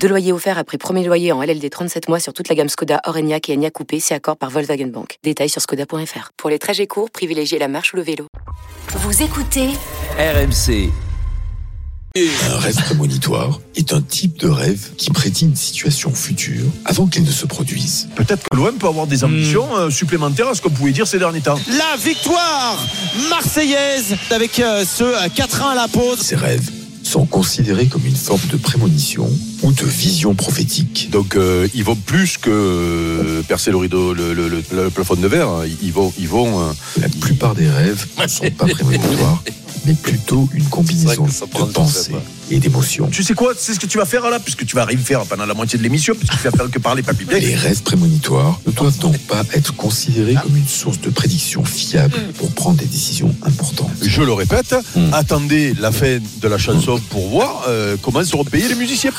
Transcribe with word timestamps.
Deux 0.00 0.08
loyers 0.08 0.32
offerts 0.32 0.58
après 0.58 0.78
premier 0.78 1.04
loyer 1.04 1.32
en 1.32 1.42
LLD 1.42 1.68
37 1.70 2.08
mois 2.08 2.20
sur 2.20 2.32
toute 2.32 2.48
la 2.48 2.54
gamme 2.54 2.68
Skoda, 2.68 3.00
Orenia 3.06 3.38
et 3.48 3.54
Enya 3.54 3.70
Coupé, 3.70 4.00
c'est 4.00 4.14
accord 4.14 4.36
par 4.36 4.50
Volkswagen 4.50 4.88
Bank. 4.88 5.18
Détails 5.22 5.48
sur 5.48 5.60
skoda.fr. 5.60 6.30
Pour 6.36 6.50
les 6.50 6.58
trajets 6.58 6.86
courts, 6.86 7.10
privilégiez 7.10 7.58
la 7.58 7.68
marche 7.68 7.92
ou 7.92 7.96
le 7.96 8.02
vélo. 8.02 8.26
Vous 8.88 9.22
écoutez 9.22 9.70
RMC. 10.18 10.90
Un 12.16 12.58
rêve 12.58 12.76
prémonitoire 12.76 13.60
est 13.74 13.92
un 13.92 14.00
type 14.00 14.38
de 14.38 14.48
rêve 14.48 14.94
qui 14.96 15.10
prédit 15.10 15.44
une 15.44 15.56
situation 15.56 16.14
future 16.14 16.64
avant 16.86 17.06
qu'elle 17.06 17.24
ne 17.24 17.30
se 17.30 17.44
produise. 17.44 18.08
Peut-être 18.14 18.48
que 18.48 18.56
l'OM 18.56 18.78
peut 18.78 18.86
avoir 18.86 19.06
des 19.06 19.22
ambitions 19.22 19.76
euh, 19.76 19.90
supplémentaires 19.90 20.48
à 20.48 20.54
ce 20.54 20.62
qu'on 20.62 20.70
pouvait 20.70 20.92
dire 20.92 21.06
ces 21.06 21.18
derniers 21.18 21.42
temps. 21.42 21.58
La 21.76 21.96
victoire 21.98 22.78
marseillaise 23.28 24.16
avec 24.30 24.58
euh, 24.60 24.86
ce 24.86 25.28
4-1 25.28 25.72
à 25.72 25.74
la 25.74 25.88
pause. 25.88 26.20
Ces 26.20 26.36
rêves 26.36 26.70
sont 27.06 27.24
considérés 27.26 27.86
comme 27.86 28.04
une 28.04 28.16
forme 28.16 28.40
de 28.50 28.56
prémonition 28.56 29.30
ou 29.62 29.72
de 29.72 29.84
vision 29.84 30.34
prophétique. 30.34 31.08
Donc 31.10 31.36
euh, 31.36 31.68
ils 31.74 31.84
vont 31.84 31.94
plus 31.94 32.36
que 32.36 32.50
euh, 32.50 33.42
percer 33.42 33.70
le 33.70 33.76
rideau, 33.76 34.12
le, 34.12 34.34
le- 34.34 34.48
le- 34.48 34.62
le 34.72 34.90
plafond 34.90 35.14
de 35.14 35.26
verre. 35.28 35.48
hein. 35.48 35.64
Ils 35.82 35.92
vont, 35.92 36.12
ils 36.18 36.28
vont. 36.28 36.60
euh, 36.60 36.72
La 37.00 37.08
plupart 37.08 37.54
des 37.54 37.68
rêves 37.68 38.06
ne 38.20 38.26
sont 38.26 38.50
pas 38.50 38.66
prémonitoires, 38.68 39.42
mais 39.86 39.94
plutôt 39.94 40.48
une 40.52 40.64
combinaison 40.64 41.26
de 41.26 41.64
pensées 41.72 42.12
et 42.50 42.58
d'émotions. 42.58 43.08
Tu 43.10 43.22
sais 43.22 43.34
quoi 43.34 43.52
C'est 43.56 43.74
ce 43.74 43.80
que 43.80 43.86
tu 43.86 43.98
vas 43.98 44.04
faire 44.04 44.28
là, 44.30 44.38
puisque 44.38 44.64
tu 44.66 44.76
vas 44.76 44.84
rien 44.84 44.98
faire 44.98 45.20
pendant 45.26 45.46
la 45.46 45.54
moitié 45.54 45.78
de 45.78 45.82
l'émission, 45.82 46.14
puisque 46.14 46.36
tu 46.36 46.42
vas 46.48 46.50
faire 46.50 46.70
que 46.70 46.78
parler 46.78 47.02
papy. 47.02 47.24
Les 47.30 47.54
rêves 47.54 47.82
prémonitoires 47.82 48.60
ne 48.66 48.72
doivent 48.72 48.98
donc 48.98 49.18
pas 49.26 49.42
être 49.54 49.74
considérés 49.74 50.34
comme 50.42 50.56
une 50.56 50.68
source 50.68 51.00
de 51.00 51.10
prédiction 51.10 51.64
fiable 51.64 52.14
pour 52.38 52.50
prendre 52.52 52.76
des 52.78 52.84
décisions 52.86 53.34
importantes. 53.44 53.90
je 54.02 54.22
le 54.22 54.32
répète, 54.32 54.74
Hmm. 54.94 55.12
attendez 55.12 55.74
la 55.80 55.92
fin 55.92 56.18
de 56.42 56.48
la 56.48 56.58
chanson 56.58 57.00
pour 57.10 57.28
voir 57.28 57.64
euh, 57.68 57.96
comment 58.02 58.22
seront 58.24 58.44
payés 58.44 58.68
les 58.68 58.74
musiciens. 58.74 59.10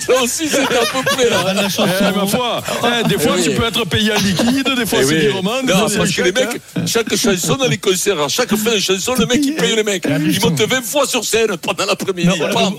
Ça 0.00 0.22
aussi, 0.22 0.48
c'était 0.48 0.62
à 0.76 0.86
peu 0.92 1.02
près 1.04 1.28
là. 1.30 1.54
Eh, 1.54 2.16
ma 2.16 2.26
foi, 2.26 2.62
eh, 2.84 3.08
des 3.08 3.18
fois 3.18 3.32
Eh 3.36 3.40
oui. 3.40 3.44
tu 3.44 3.50
peux 3.54 3.66
être 3.66 3.84
payé 3.86 4.12
en 4.12 4.16
liquide, 4.20 4.68
des 4.76 4.86
fois 4.86 4.98
Eh 5.02 5.04
c'est 5.04 5.14
oui. 5.14 5.20
des 5.20 5.30
romans, 5.30 5.62
des 5.62 5.72
Non, 5.72 5.78
fois 5.80 5.88
c'est 5.88 5.98
parce 5.98 6.12
que 6.12 6.22
les 6.22 6.32
mecs, 6.32 6.60
chaque 6.86 7.14
chanson 7.16 7.56
dans 7.56 7.66
les 7.68 7.78
concerts, 7.78 8.20
à 8.20 8.28
chaque 8.28 8.54
fin 8.54 8.72
de 8.74 8.78
chanson, 8.80 9.14
le 9.18 9.26
mec 9.26 9.40
il 9.44 9.54
paye 9.54 9.74
les 9.76 9.84
mecs. 9.84 10.06
Il 10.06 10.40
monte 10.40 10.60
20 10.68 10.82
fois 10.84 11.06
sur 11.06 11.24
scène 11.24 11.56
pendant 11.60 11.86
l'après-midi. 11.86 12.28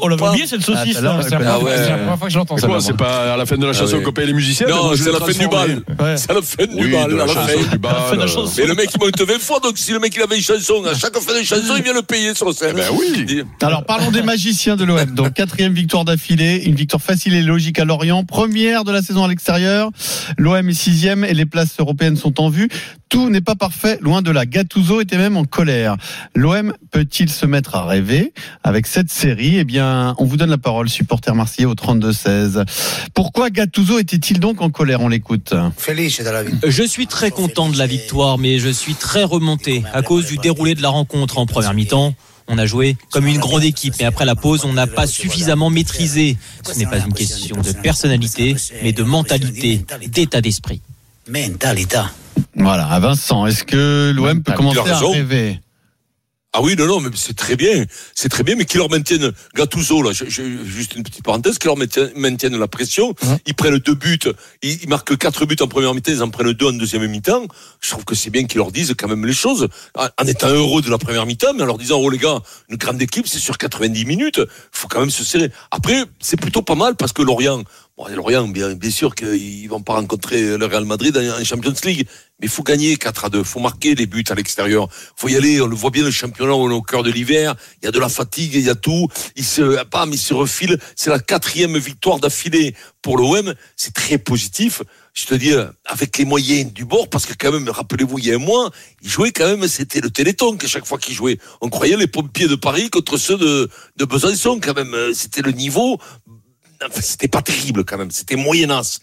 On 0.01 0.07
l'avait 0.07 0.19
pam. 0.19 0.29
oublié 0.29 0.47
cette 0.47 0.61
saucisse. 0.61 0.97
Ah. 1.03 1.19
C'est 1.21 1.31
la 1.31 1.37
Ah 1.37 1.57
première- 1.57 1.63
ouais. 1.63 1.71
c'est 1.77 1.89
la 1.89 1.97
première 1.97 2.17
fois 2.17 2.27
que 2.27 2.33
j'entends 2.33 2.55
C'est 2.55 2.61
ça. 2.61 2.67
quoi, 2.67 2.81
c'est 2.81 2.95
pas 2.97 3.33
à 3.33 3.37
la 3.37 3.45
fin 3.45 3.57
de 3.57 3.65
la 3.65 3.73
chanson 3.73 3.97
oui. 3.97 4.03
qu'on 4.03 4.11
paye 4.11 4.27
les 4.27 4.33
musiciens 4.33 4.67
Non, 4.67 4.95
c'est 4.95 5.11
la 5.11 5.19
fin 5.19 5.31
du 5.31 5.47
bal. 5.47 5.81
Ouais. 5.99 6.17
C'est 6.17 6.31
la 6.33 6.41
fin 6.41 6.65
du 6.65 6.87
bal, 6.91 7.11
la 7.11 7.23
à 7.23 7.27
la 7.27 7.33
chanson 7.33 7.47
fin. 7.63 7.69
du 7.71 7.77
bal. 7.77 7.95
fin 8.09 8.15
de 8.15 8.21
la 8.21 8.27
chanson. 8.27 8.53
Mais 8.57 8.65
le 8.67 8.75
mec 8.75 8.89
il 8.93 8.99
monte 9.03 9.21
20 9.21 9.39
fois, 9.39 9.59
donc 9.59 9.77
si 9.77 9.91
le 9.91 9.99
mec 9.99 10.13
il 10.15 10.21
avait 10.21 10.35
une 10.37 10.41
chanson, 10.43 10.83
à 10.85 10.93
chaque 10.93 11.17
fin 11.19 11.37
de 11.39 11.43
chanson, 11.43 11.73
il 11.77 11.83
vient 11.83 11.93
le 11.93 12.01
payer 12.03 12.33
sur 12.35 12.53
scène. 12.53 12.75
Ben 12.75 12.85
oui. 12.97 13.43
Alors 13.61 13.83
parlons 13.85 14.11
des 14.11 14.21
magiciens 14.21 14.75
de 14.75 14.83
l'OM. 14.85 15.05
Donc 15.15 15.33
quatrième 15.33 15.73
victoire 15.73 16.05
d'affilée, 16.05 16.63
une 16.65 16.75
victoire 16.75 17.01
facile 17.01 17.33
et 17.33 17.41
logique 17.41 17.79
à 17.79 17.85
Lorient, 17.85 18.23
première 18.23 18.83
de 18.83 18.91
la 18.91 19.01
saison 19.01 19.23
à 19.23 19.27
l'extérieur. 19.27 19.89
L'OM 20.37 20.69
est 20.69 20.73
sixième 20.73 21.23
et 21.23 21.33
les 21.33 21.45
places 21.45 21.75
européennes 21.79 22.15
sont 22.17 22.39
en 22.41 22.49
vue. 22.49 22.69
Tout 23.09 23.29
n'est 23.31 23.41
pas 23.41 23.55
parfait, 23.55 23.97
loin 24.01 24.21
de 24.21 24.29
là. 24.29 24.45
Gattuso 24.45 25.01
était 25.01 25.17
même 25.17 25.35
en 25.35 25.43
colère. 25.43 25.95
L'OM 26.35 26.73
peut-il 26.91 27.29
se 27.29 27.45
mettre 27.47 27.75
à 27.75 27.78
rêver 27.85 28.33
avec 28.63 28.87
cette 28.87 29.11
série 29.11 29.57
Eh 29.57 29.63
bien, 29.63 30.15
on 30.17 30.25
vous 30.25 30.37
donne 30.37 30.49
la 30.49 30.57
parole, 30.57 30.89
supporter 30.89 31.33
marseillais 31.35 31.65
au 31.65 31.75
32-16. 31.75 32.65
Pourquoi 33.13 33.49
Gattuso 33.49 33.99
était-il 33.99 34.39
donc 34.39 34.61
en 34.61 34.69
colère? 34.69 35.01
On 35.01 35.07
l'écoute. 35.09 35.53
Je 36.67 36.83
suis 36.83 37.07
très 37.07 37.31
content 37.31 37.69
de 37.69 37.77
la 37.77 37.87
victoire, 37.87 38.37
mais 38.37 38.59
je 38.59 38.69
suis 38.69 38.95
très 38.95 39.23
remonté 39.23 39.83
à 39.93 40.01
cause 40.01 40.25
du 40.25 40.37
déroulé 40.37 40.75
de 40.75 40.81
la 40.81 40.89
rencontre 40.89 41.37
en 41.37 41.45
première 41.45 41.73
mi-temps. 41.73 42.13
On 42.51 42.57
a 42.57 42.65
joué 42.65 42.97
comme 43.11 43.27
une 43.27 43.37
grande 43.37 43.63
équipe, 43.63 43.93
mais 43.99 44.05
après 44.05 44.25
la 44.25 44.35
pause, 44.35 44.65
on 44.65 44.73
n'a 44.73 44.87
pas 44.87 45.05
suffisamment 45.05 45.69
maîtrisé. 45.69 46.35
Ce 46.63 46.79
n'est 46.79 46.87
pas 46.87 46.97
une 46.97 47.13
question 47.13 47.57
de 47.57 47.71
personnalité, 47.73 48.55
mais 48.81 48.91
de 48.91 49.03
mentalité, 49.03 49.85
d'état 50.07 50.41
d'esprit. 50.41 50.81
Voilà, 52.55 52.87
à 52.87 52.99
Vincent, 52.99 53.45
est-ce 53.45 53.63
que 53.63 54.11
l'OM 54.15 54.41
peut 54.41 54.53
commencer 54.53 54.79
à 54.79 54.97
rêver? 54.97 55.59
Ah 56.51 56.63
oui, 56.63 56.75
non, 56.75 56.87
non, 56.87 56.99
mais 56.99 57.09
c'est 57.13 57.35
très 57.35 57.55
bien. 57.55 57.85
C'est 58.15 58.27
très 58.29 58.41
bien, 58.41 58.55
mais 58.55 58.65
qu'ils 58.65 58.79
leur 58.79 58.89
maintiennent 58.89 59.31
Gattuso, 59.55 60.01
là, 60.01 60.13
je- 60.13 60.25
je- 60.27 60.63
juste 60.65 60.95
une 60.95 61.03
petite 61.03 61.23
parenthèse, 61.23 61.59
qu'ils 61.59 61.67
leur 61.67 61.77
maintiennent, 61.77 62.11
maintiennent 62.15 62.57
la 62.57 62.67
pression. 62.67 63.13
Ils 63.45 63.53
prennent 63.53 63.77
deux 63.77 63.93
buts, 63.93 64.17
ils, 64.63 64.81
ils 64.83 64.89
marquent 64.89 65.15
quatre 65.15 65.45
buts 65.45 65.55
en 65.61 65.67
première 65.67 65.93
mi-temps, 65.93 66.11
ils 66.11 66.23
en 66.23 66.29
prennent 66.31 66.51
deux 66.53 66.65
en 66.65 66.73
deuxième 66.73 67.05
mi-temps. 67.07 67.45
Je 67.81 67.89
trouve 67.91 68.03
que 68.03 68.15
c'est 68.15 68.31
bien 68.31 68.45
qu'ils 68.45 68.57
leur 68.57 68.71
disent 68.71 68.95
quand 68.97 69.07
même 69.07 69.27
les 69.27 69.33
choses, 69.33 69.67
en 69.95 70.07
en 70.19 70.25
étant 70.27 70.49
heureux 70.49 70.81
de 70.81 70.89
la 70.89 70.97
première 70.97 71.27
mi-temps, 71.27 71.53
mais 71.53 71.61
en 71.61 71.67
leur 71.67 71.77
disant, 71.77 71.99
oh 71.99 72.09
les 72.09 72.17
gars, 72.17 72.39
une 72.69 72.77
grande 72.77 72.99
équipe, 72.99 73.27
c'est 73.27 73.37
sur 73.39 73.59
90 73.59 74.05
minutes, 74.05 74.41
faut 74.71 74.87
quand 74.87 75.01
même 75.01 75.11
se 75.11 75.23
serrer. 75.23 75.51
Après, 75.69 76.03
c'est 76.19 76.39
plutôt 76.41 76.63
pas 76.63 76.75
mal 76.75 76.95
parce 76.95 77.13
que 77.13 77.21
Lorient, 77.21 77.63
bon, 77.95 78.07
Lorient, 78.07 78.47
bien, 78.47 78.73
bien 78.73 78.89
sûr 78.91 79.13
qu'ils 79.13 79.69
vont 79.69 79.81
pas 79.83 79.93
rencontrer 79.93 80.57
le 80.57 80.65
Real 80.65 80.85
Madrid 80.85 81.15
en, 81.15 81.39
en 81.39 81.43
Champions 81.43 81.75
League, 81.83 82.07
mais 82.39 82.47
il 82.47 82.49
faut 82.49 82.63
gagner 82.63 82.95
4 82.95 83.25
à 83.25 83.29
2, 83.29 83.43
faut 83.43 83.59
marquer 83.59 83.95
les 83.95 84.05
buts 84.05 84.23
à 84.29 84.35
l'extérieur, 84.35 84.87
faut 85.15 85.27
y 85.27 85.35
aller, 85.35 85.61
on 85.61 85.67
le 85.67 85.75
voit 85.75 85.89
bien, 85.89 86.03
le 86.03 86.11
championnat, 86.11 86.53
au 86.53 86.81
cœur 86.81 87.03
de 87.03 87.11
l'hiver, 87.11 87.55
il 87.81 87.85
y 87.85 87.87
a 87.87 87.91
de 87.91 87.99
la 87.99 88.09
fatigue, 88.09 88.53
il 88.55 88.65
y 88.65 88.69
a 88.69 88.75
tout, 88.75 89.07
il 89.35 89.45
se, 89.45 89.83
bam, 89.85 90.11
il 90.11 90.17
se 90.17 90.33
refile, 90.33 90.79
c'est 90.95 91.09
la 91.09 91.19
quatrième 91.19 91.77
victoire 91.77 92.19
d'affilée 92.19 92.75
pour 93.01 93.17
l'OM, 93.17 93.53
c'est 93.75 93.93
très 93.93 94.17
positif, 94.17 94.81
je 95.13 95.25
te 95.25 95.35
dis, 95.35 95.51
avec 95.85 96.17
les 96.17 96.25
moyens 96.25 96.71
du 96.71 96.85
bord, 96.85 97.09
parce 97.09 97.25
que 97.25 97.33
quand 97.37 97.51
même, 97.51 97.67
rappelez-vous, 97.69 98.19
il 98.19 98.25
y 98.27 98.31
a 98.31 98.35
un 98.35 98.39
mois, 98.39 98.71
ils 99.01 99.09
jouaient 99.09 99.31
quand 99.31 99.47
même, 99.47 99.67
c'était 99.67 100.01
le 100.01 100.09
Téléthon 100.09 100.55
qu'à 100.55 100.67
chaque 100.67 100.85
fois 100.85 100.97
qu'ils 100.97 101.15
jouaient. 101.15 101.39
On 101.61 101.69
croyait 101.69 101.97
les 101.97 102.07
pompiers 102.07 102.47
de 102.47 102.55
Paris 102.55 102.89
contre 102.89 103.17
ceux 103.17 103.37
de, 103.37 103.69
de 103.97 104.05
Besançon, 104.05 104.59
quand 104.61 104.75
même, 104.75 104.95
c'était 105.13 105.41
le 105.41 105.51
niveau, 105.51 105.99
enfin, 106.81 107.01
c'était 107.01 107.27
pas 107.27 107.41
terrible 107.41 107.83
quand 107.83 107.97
même, 107.97 108.11
c'était 108.11 108.35
moyenasse. 108.35 108.99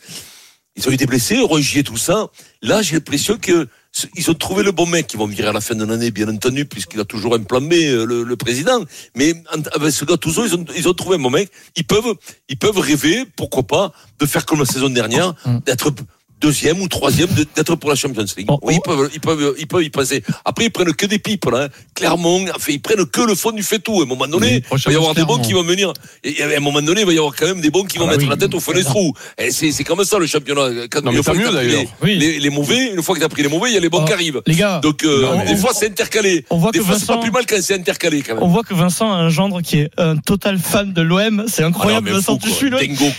Ils 0.77 0.89
ont 0.89 0.93
eu 0.93 0.97
des 0.97 1.07
blessés, 1.07 1.41
Rogier, 1.41 1.83
tout 1.83 1.97
ça. 1.97 2.29
Là, 2.63 2.83
j'ai 2.83 2.95
l'impression 2.97 3.39
que 3.39 3.67
ils 4.15 4.31
ont 4.31 4.35
trouvé 4.35 4.63
le 4.63 4.73
bon 4.73 4.85
mec. 4.85 5.11
Ils 5.15 5.17
vont 5.17 5.27
virer 5.27 5.49
à 5.49 5.53
la 5.53 5.63
fin 5.63 5.75
de 5.75 5.85
l'année, 5.85 6.11
bien 6.11 6.29
entendu, 6.29 6.67
puisqu'il 6.67 7.01
a 7.01 7.05
toujours 7.07 7.35
un 7.35 7.43
plan 7.43 7.63
B, 7.63 7.73
euh, 7.73 8.05
le, 8.05 8.25
le 8.25 8.37
président. 8.37 8.85
Mais 9.15 9.33
avec 9.73 9.91
ce 9.91 10.05
gars 10.05 10.19
Touzo, 10.19 10.45
ils 10.45 10.55
ont, 10.55 10.65
ils 10.77 10.87
ont 10.87 10.93
trouvé 10.93 11.17
un 11.17 11.21
bon 11.21 11.31
mec. 11.31 11.51
Ils 11.77 11.87
peuvent, 11.87 12.15
ils 12.51 12.59
peuvent 12.59 12.79
rêver, 12.79 13.25
pourquoi 13.37 13.63
pas, 13.63 13.93
de 14.19 14.27
faire 14.27 14.45
comme 14.45 14.59
la 14.59 14.67
saison 14.67 14.91
dernière, 14.91 15.35
d'être 15.65 15.93
deuxième 16.41 16.81
ou 16.81 16.89
troisième, 16.89 17.29
d'être 17.55 17.75
pour 17.77 17.91
la 17.91 17.97
Champions 17.97 18.25
League. 18.37 18.47
Oh, 18.51 18.59
Oui, 18.63 18.75
ils 18.77 18.81
peuvent, 18.81 19.11
ils 19.15 19.21
peuvent, 19.21 19.55
ils 19.59 19.67
peuvent 19.67 19.83
y 19.83 19.91
passer. 19.91 20.23
Après, 20.45 20.67
ils 20.67 20.71
prennent 20.71 20.93
que 20.95 21.07
des 21.07 21.19
pipes, 21.19 21.47
là. 21.51 21.65
hein. 21.65 21.69
Clermont, 21.95 22.45
enfin, 22.55 22.73
ils 22.73 22.81
prennent 22.81 23.07
que 23.07 23.21
le 23.23 23.35
fond 23.35 23.53
du 23.53 23.63
fait 23.63 23.79
tout. 23.79 24.01
À 24.01 24.05
un 24.05 24.07
moment 24.07 24.27
donné, 24.27 24.63
il 24.71 24.79
va 24.79 24.93
y 24.93 24.97
avoir 24.97 25.15
des 25.15 25.25
bons 25.25 25.39
qui 25.39 25.53
vont 25.55 25.63
venir. 25.63 25.93
Et 26.25 26.43
à 26.43 26.57
un 26.57 26.61
moment 26.61 26.83
donné, 26.83 27.01
il 27.03 27.07
va 27.07 27.13
y 27.13 27.19
avoir 27.19 27.35
quand 27.35 27.47
même 27.47 27.61
des 27.61 27.71
bons 27.71 27.85
qui 27.85 27.99
vont 27.99 28.05
Ah 28.05 28.09
bah 28.09 28.13
mettre 28.13 28.25
oui. 28.25 28.31
la 28.31 28.37
tête 28.37 28.55
au 28.55 28.61
fond 28.61 28.73
des 28.73 28.85
trous. 28.85 29.13
Et 29.39 29.51
c'est, 29.51 29.73
c'est 29.73 29.85
comme 29.85 30.05
ça, 30.05 30.19
le 30.19 30.27
championnat. 30.27 30.87
Quand 30.91 31.03
Non, 31.03 31.13
une 31.13 31.23
fois 31.23 31.35
que 31.35 31.39
mieux, 31.39 31.51
d'ailleurs. 31.53 31.81
les, 31.83 31.89
Oui. 32.03 32.17
les, 32.17 32.39
les 32.39 32.51
mauvais, 32.51 32.93
une 32.95 33.03
fois 33.03 33.15
que 33.15 33.21
t'as 33.21 33.29
pris 33.29 33.43
les 33.43 33.49
mauvais, 33.49 33.71
il 33.71 33.75
y 33.75 33.79
a 33.79 33.81
les 33.81 33.89
bons 33.89 34.01
Oh, 34.03 34.05
qui 34.05 34.13
arrivent. 34.13 34.43
Les 34.47 34.55
gars, 34.57 34.81
Donc, 34.83 35.05
euh, 35.05 35.23
Non, 35.23 35.45
des 35.45 35.53
on 35.53 35.57
fois, 35.57 35.71
c'est 35.75 35.87
intercalé. 35.89 36.45
on 36.51 36.59
voit 36.59 36.71
Des 36.71 36.81
que 36.81 36.85
fois, 36.85 36.95
c'est 36.99 37.07
pas 37.07 37.15
Vincent- 37.15 37.23
plus 37.23 37.31
mal 37.33 37.47
quand 37.49 37.57
c'est 37.63 37.75
intercalé, 37.75 38.21
quand 38.23 38.35
même. 38.35 38.43
on 38.43 38.49
voit 38.49 38.63
que 38.63 38.75
Vincent 38.75 39.11
a 39.11 39.17
un 39.17 39.31
gendre 39.31 39.63
qui 39.63 39.79
est 39.79 39.91
un 39.97 40.17
total 40.19 40.59
fan 40.59 40.93
de 40.93 41.01
l'OM. 41.03 41.45
C'est 41.49 41.63
incroyable, 41.63 42.07
Ah 42.09 42.11
mais 42.13 42.17
Vincent. 42.19 42.37
Tu 42.37 42.51
suis. 42.51 42.71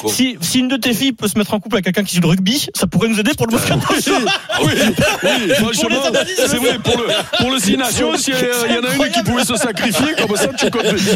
Si, 0.10 0.38
si 0.42 0.60
une 0.60 0.68
de 0.68 0.78
tes 0.78 0.94
filles 0.94 1.14
peut 1.14 1.28
se 1.28 1.38
mettre 1.38 1.54
en 1.54 1.60
couple 1.60 1.76
avec 1.78 1.86
quelqu'un 1.86 2.04
qui 2.04 2.16
joue 2.16 2.22
le 2.22 2.28
rugby, 2.28 2.68
ça 2.76 2.86
pourrait 2.88 3.07
nous 3.08 3.20
aider 3.20 3.32
pour 3.36 3.48
le 3.48 3.54
Moscato 3.54 3.94
Show. 4.02 4.12
Ah 4.50 4.60
oui, 4.64 4.72
oui, 5.24 5.54
franchement, 5.56 6.04
analyses, 6.06 6.36
c'est 6.38 6.58
vrai, 6.58 6.80
pour 6.84 6.98
le, 6.98 7.06
pour 7.38 7.52
le 7.52 7.60
Six 7.60 7.78
Nations, 7.78 8.14
a- 8.14 8.18
il 8.18 8.76
y 8.76 8.78
en 8.78 8.84
a 8.90 9.06
une 9.06 9.12
qui 9.12 9.24
pouvait 9.24 9.44
se 9.44 9.56
sacrifier, 9.56 10.08
comme 10.18 10.36
ça, 10.36 10.48
tu, 10.48 10.68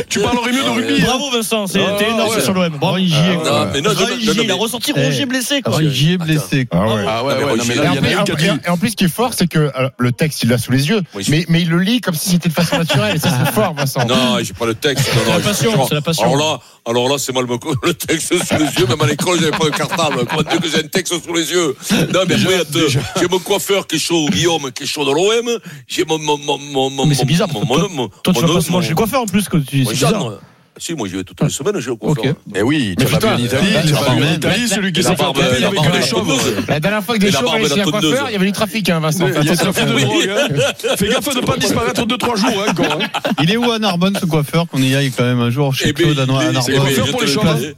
tu 0.09 0.19
parlerais 0.19 0.51
mieux 0.51 0.63
de 0.63 0.69
rugby. 0.69 1.01
hein. 1.01 1.05
Bravo 1.07 1.31
Vincent, 1.31 1.67
c'est 1.67 1.79
Ah, 1.83 1.95
t'es 1.97 2.09
énorme 2.09 2.33
ouais. 2.35 2.41
sur 2.41 2.53
l'OM. 2.53 2.69
Bravo. 2.77 2.93
Roy 2.97 2.99
Gier, 3.05 3.15
Non, 3.35 3.39
quoi. 3.41 3.69
mais 3.73 3.81
non, 3.81 3.89
non, 3.93 3.95
Roy 3.99 4.09
non, 4.11 4.19
Gier, 4.19 4.33
non, 4.35 4.43
il 4.43 4.51
a 4.51 4.55
ressorti 4.55 4.93
Eh. 4.95 5.05
Roger 5.05 5.25
blessé. 5.25 5.61
quoi. 5.61 5.73
Roy 5.73 5.89
Gier 5.89 6.17
blessé. 6.17 6.65
quoi. 6.65 6.79
Ah 6.83 6.93
ouais. 6.95 7.05
Ah 7.07 7.23
ouais, 7.23 7.33
Non, 7.33 7.39
mais 7.39 7.45
ouais, 7.45 7.57
non, 7.57 7.63
mais 7.67 7.73
Roger- 7.73 7.75
là, 7.75 7.89
il 7.91 7.95
y 7.95 7.99
en 7.99 8.03
a 8.03 8.09
Et 8.09 8.15
en, 8.17 8.23
qui 8.23 8.31
a 8.31 8.35
plus- 8.35 8.43
dit. 8.43 8.59
et 8.65 8.69
en 8.69 8.77
plus, 8.77 8.89
ce 8.91 8.95
qui 8.95 9.03
est 9.05 9.13
fort, 9.13 9.33
c'est 9.38 9.47
que 9.47 9.71
alors, 9.75 9.91
le 9.97 10.11
texte, 10.11 10.43
il 10.43 10.49
l'a 10.49 10.57
sous 10.57 10.71
les 10.71 10.89
yeux, 10.89 11.01
Oui, 11.15 11.25
mais, 11.29 11.45
mais 11.49 11.61
il 11.61 11.69
le 11.69 11.79
lit 11.79 12.01
comme 12.01 12.15
si 12.15 12.29
c'était 12.31 12.49
de 12.49 12.53
façon 12.53 12.77
naturelle. 12.77 13.15
Et 13.15 13.19
ça, 13.19 13.29
c'est 13.45 13.51
fort, 13.51 13.73
Vincent. 13.73 14.05
Non, 14.05 14.38
j'ai 14.41 14.53
pas 14.53 14.65
le 14.65 14.75
texte. 14.75 15.09
Non, 15.27 15.33
la 15.33 15.39
passion, 15.39 15.85
c'est 15.88 15.95
la 15.95 16.01
passion. 16.01 16.23
Alors 16.33 16.38
là, 16.38 16.59
alors 16.85 17.09
là, 17.09 17.15
c'est 17.17 17.33
mal 17.33 17.45
le 17.83 17.93
texte 17.93 18.33
sous 18.43 18.55
les 18.57 18.65
yeux. 18.65 18.88
Même 18.88 19.01
à 19.01 19.05
l'école, 19.07 19.38
j'avais 19.39 19.51
pas 19.51 19.65
de 19.65 19.69
cartable. 19.69 20.25
Comment 20.29 20.41
dire 20.43 20.59
que 20.59 20.67
j'ai 20.67 20.79
un 20.79 20.88
texte 20.88 21.13
sous 21.23 21.33
les 21.33 21.51
yeux 21.51 21.75
Non, 22.13 22.21
mais 22.27 22.35
après, 22.35 22.87
j'ai 22.89 23.27
mon 23.29 23.39
coiffeur 23.39 23.87
qui 23.87 23.95
est 23.95 23.99
chaud, 23.99 24.27
Guillaume, 24.29 24.71
qui 24.71 24.83
est 24.83 24.87
chaud 24.87 25.05
dans 25.05 25.13
l'OM. 25.13 25.57
J'ai 25.87 26.05
mon, 26.05 26.19
mon, 26.19 26.37
mon, 26.37 26.57
mon, 26.57 26.89
mon, 26.89 27.05
Mais 27.05 27.15
c'est 27.15 27.25
bizarre. 27.25 27.47
mon, 27.53 27.65
Toi, 27.65 27.87
mon, 27.89 27.95
mon, 27.95 28.07
toi, 28.07 28.33
tu 28.33 28.41
vas 28.41 28.47
pas 28.47 28.81
chez 28.81 28.89
le 28.89 28.95
coiffeur 28.95 29.21
en 29.21 29.25
plus. 29.25 29.47
Que 29.49 29.57
tu, 29.57 29.79
mon 29.79 29.85
c'est 29.85 29.93
bizarre. 29.93 30.39
Si, 30.77 30.95
moi 30.95 31.07
j'y 31.07 31.15
vais 31.17 31.23
toutes 31.23 31.39
les 31.41 31.49
semaines, 31.49 31.79
j'ai 31.79 31.89
le 31.91 31.95
coiffeur. 31.95 32.33
Eh 32.55 32.61
oui, 32.63 32.95
tu 32.97 33.05
vas 33.05 33.17
en 33.33 33.37
Italie, 33.37 33.47
tu 33.85 33.93
vas 33.93 34.15
bien 34.15 34.31
en 34.31 34.33
Italie, 34.33 34.67
celui 34.67 34.91
qui 34.91 35.01
La 35.01 35.09
s'est 35.09 35.15
fait 35.15 35.23
taper 35.23 35.41
la 35.59 35.67
avec 35.67 35.75
barbe, 35.75 35.93
les 35.93 35.99
la 35.99 36.05
chauves. 36.05 36.27
tondeuse. 36.27 36.55
La 36.67 36.79
dernière 36.79 37.03
fois 37.03 37.15
que 37.15 37.19
des 37.19 37.27
et 37.27 37.37
réussi 37.37 37.75
la 37.77 37.83
un 37.83 37.91
coiffeur, 37.91 38.29
il 38.29 38.33
y 38.33 38.35
avait 38.35 38.45
du 38.45 38.51
trafic, 38.51 38.89
hein, 38.89 38.99
Vincent. 38.99 39.27
Il 39.27 39.45
y 39.45 39.49
a 39.49 39.55
trafic 39.55 39.85
de 39.85 39.99
drogue. 39.99 40.31
Fais 40.97 41.07
gaffe 41.09 41.35
de 41.35 41.41
ne 41.41 41.45
pas 41.45 41.57
disparaître 41.57 42.05
2-3 42.05 42.35
jours 42.37 42.65
hein, 42.67 42.73
hein. 42.79 43.21
Il 43.43 43.51
est 43.51 43.57
où 43.57 43.69
à 43.69 43.77
Narbonne 43.79 44.17
ce 44.19 44.25
coiffeur 44.25 44.65
qu'on 44.67 44.81
y 44.81 44.95
aille 44.95 45.11
quand 45.11 45.23
même 45.23 45.41
un 45.41 45.51
jour 45.51 45.73
chez 45.75 45.89
Eh 45.89 45.93
ben, 45.93 46.03
Claude 46.03 46.19
à 46.19 46.23
il 46.23 46.27
Narbonne 46.27 46.63
eh 46.67 46.71
ben, 46.71 46.79
Coiffeur 46.79 47.05
je 47.05 47.11
pour 47.11 47.43
les. 47.43 47.75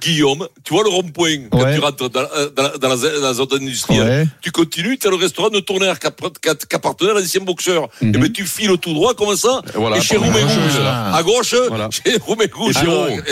Guillaume, 0.00 0.46
tu 0.64 0.74
vois 0.74 0.82
le 0.82 0.90
rond-point 0.90 1.48
quand 1.50 1.62
Ouais. 1.62 1.74
tu 1.74 1.80
rentres 1.80 2.08
dans, 2.10 2.22
la- 2.22 2.28
dans 2.56 2.62
la- 2.62 2.78
dans 2.78 2.88
la, 2.88 2.96
dans 2.96 3.20
la 3.28 3.34
zone 3.34 3.48
industrielle. 3.60 4.02
Ouais. 4.02 4.26
Tu 4.40 4.50
continues, 4.50 4.98
tu 4.98 5.06
as 5.06 5.10
le 5.10 5.16
restaurant 5.16 5.48
de 5.50 5.60
Tournaire 5.60 5.98
qui 5.98 6.06
app- 6.06 6.20
qui 6.42 6.48
app- 6.48 6.66
qui 6.66 6.76
appartenait 6.76 7.10
à 7.10 7.14
l'ancien 7.14 7.40
boxeur. 7.42 7.88
Mhm. 8.00 8.08
Et 8.14 8.18
ben 8.18 8.32
tu 8.32 8.44
files 8.44 8.76
tout 8.78 8.94
droit 8.94 9.14
comme 9.14 9.36
ça. 9.36 9.60
Voilà, 9.74 9.98
et 9.98 10.00
chez 10.00 10.16
Roumain 10.16 10.38
à 10.38 10.42
gauche, 10.42 10.78
là. 10.82 11.14
à 11.14 11.22
gauche, 11.22 11.54
Voilà. 11.68 11.88
chez 12.04 12.16
Roumain. 12.26 12.44
Et. 12.44 12.50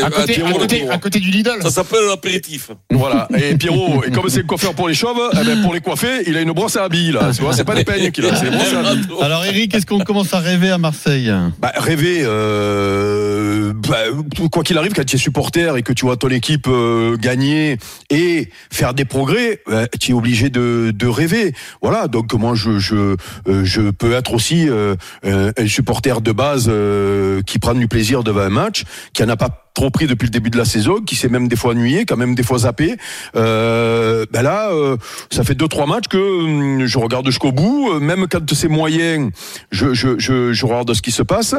Ah, 0.02 0.04
À 0.04 0.06
à 0.06 0.94
à 0.94 0.98
côté 0.98 1.20
du 1.20 1.30
Lidl. 1.30 1.62
Ça 1.62 1.70
s'appelle 1.70 2.06
l'apéritif. 2.08 2.70
Voilà. 2.90 3.28
Et 3.36 3.54
Pierrot, 3.58 4.02
et 4.06 4.10
comme 4.10 4.28
c'est 4.28 4.38
le 4.38 4.44
coiffeur 4.44 4.74
pour 4.74 4.88
les 4.88 4.94
chauves, 4.94 5.20
eh 5.32 5.44
ben, 5.44 5.62
pour 5.62 5.74
les 5.74 5.80
coiffer, 5.80 6.22
il 6.26 6.36
a 6.36 6.40
une 6.42 6.52
brosse 6.52 6.76
à 6.76 6.88
billes 6.88 7.12
là. 7.12 7.30
Tu 7.34 7.42
vois, 7.42 7.52
c'est 7.52 7.64
pas 7.64 7.74
des 7.74 7.84
peignes 7.84 8.10
qu'il 8.10 8.24
a, 8.26 8.34
c'est 8.36 8.50
brosse 8.50 8.72
à 8.74 8.94
billes. 8.94 9.06
Alors 9.22 9.44
Eric, 9.44 9.74
est-ce 9.74 9.86
qu'on 9.86 10.00
commence 10.00 10.32
à 10.34 10.38
rêver 10.40 10.70
à 10.70 10.78
Marseille? 10.78 11.32
Bah, 11.60 11.72
rêver, 11.76 12.22
euh, 12.24 13.72
bah, 13.74 13.98
quoi 14.50 14.62
qu'il 14.62 14.76
arrive, 14.78 14.92
quand 14.92 15.04
tu 15.04 15.16
es 15.16 15.18
supporter 15.18 15.76
et 15.76 15.82
que 15.82 15.92
tu 15.92 16.04
vois 16.04 16.16
ton 16.16 16.28
équipe 16.28 16.57
euh, 16.66 17.16
gagner 17.16 17.78
et 18.10 18.48
faire 18.70 18.94
des 18.94 19.04
progrès, 19.04 19.60
bah, 19.66 19.86
tu 20.00 20.10
es 20.10 20.14
obligé 20.14 20.50
de, 20.50 20.92
de 20.94 21.06
rêver. 21.06 21.54
Voilà, 21.82 22.08
donc 22.08 22.32
moi 22.34 22.54
je 22.54 22.78
je 22.78 23.16
euh, 23.48 23.64
je 23.64 23.90
peux 23.90 24.12
être 24.12 24.34
aussi 24.34 24.68
euh, 24.68 24.96
euh, 25.24 25.52
un 25.56 25.66
supporter 25.66 26.20
de 26.20 26.32
base 26.32 26.66
euh, 26.68 27.42
qui 27.42 27.58
prend 27.58 27.74
du 27.74 27.88
plaisir 27.88 28.24
devant 28.24 28.40
un 28.40 28.50
match, 28.50 28.84
qui 29.12 29.22
en 29.22 29.28
a 29.28 29.36
pas 29.36 29.67
trop 29.78 29.90
depuis 29.90 30.26
le 30.26 30.30
début 30.30 30.50
de 30.50 30.58
la 30.58 30.64
saison, 30.64 31.00
qui 31.00 31.14
s'est 31.14 31.28
même 31.28 31.46
des 31.46 31.54
fois 31.54 31.70
ennuyé, 31.70 32.04
a 32.10 32.16
même 32.16 32.34
des 32.34 32.42
fois 32.42 32.58
zappé. 32.58 32.96
Euh, 33.36 34.26
ben 34.32 34.42
là, 34.42 34.70
euh, 34.72 34.96
ça 35.30 35.44
fait 35.44 35.54
deux 35.54 35.68
trois 35.68 35.86
matchs 35.86 36.08
que 36.08 36.18
hum, 36.18 36.86
je 36.86 36.98
regarde 36.98 37.26
jusqu'au 37.26 37.52
bout, 37.52 37.90
euh, 37.92 38.00
même 38.00 38.26
quand 38.28 38.52
c'est 38.54 38.68
moyen, 38.68 39.30
je, 39.70 39.94
je, 39.94 40.18
je, 40.18 40.52
je 40.52 40.66
regarde 40.66 40.92
ce 40.94 41.02
qui 41.02 41.12
se 41.12 41.22
passe. 41.22 41.54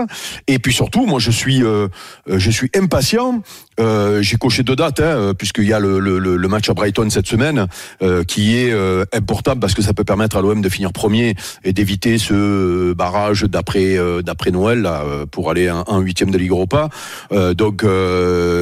Et 0.48 0.60
puis 0.60 0.74
surtout, 0.74 1.06
moi, 1.06 1.20
je 1.20 1.32
suis 1.32 1.64
euh, 1.64 1.88
je 2.28 2.52
suis 2.52 2.70
impatient. 2.76 3.42
Euh, 3.80 4.22
J'ai 4.22 4.36
coché 4.36 4.64
deux 4.64 4.76
dates, 4.76 5.00
hein, 5.00 5.34
puisqu'il 5.38 5.64
y 5.64 5.74
a 5.74 5.80
le, 5.80 6.00
le, 6.00 6.20
le 6.20 6.48
match 6.50 6.70
à 6.70 6.74
Brighton 6.74 7.10
cette 7.10 7.28
semaine, 7.28 7.68
euh, 8.02 8.26
qui 8.26 8.58
est 8.58 8.74
important 9.14 9.56
parce 9.56 9.74
que 9.74 9.82
ça 9.82 9.94
peut 9.94 10.04
permettre 10.04 10.36
à 10.36 10.42
l'OM 10.42 10.62
de 10.62 10.70
finir 10.70 10.92
premier 10.92 11.36
et 11.64 11.72
d'éviter 11.72 12.18
ce 12.18 12.92
barrage 12.94 13.44
d'après 13.44 13.98
d'après 14.26 14.52
Noël 14.52 14.82
là, 14.82 15.04
pour 15.32 15.50
aller 15.52 15.72
en 15.72 15.84
en 15.88 16.00
huitième 16.02 16.32
de 16.32 16.38
Ligue 16.38 16.52
Europa. 16.52 16.90
Donc 17.62 17.84
euh, 17.84 18.09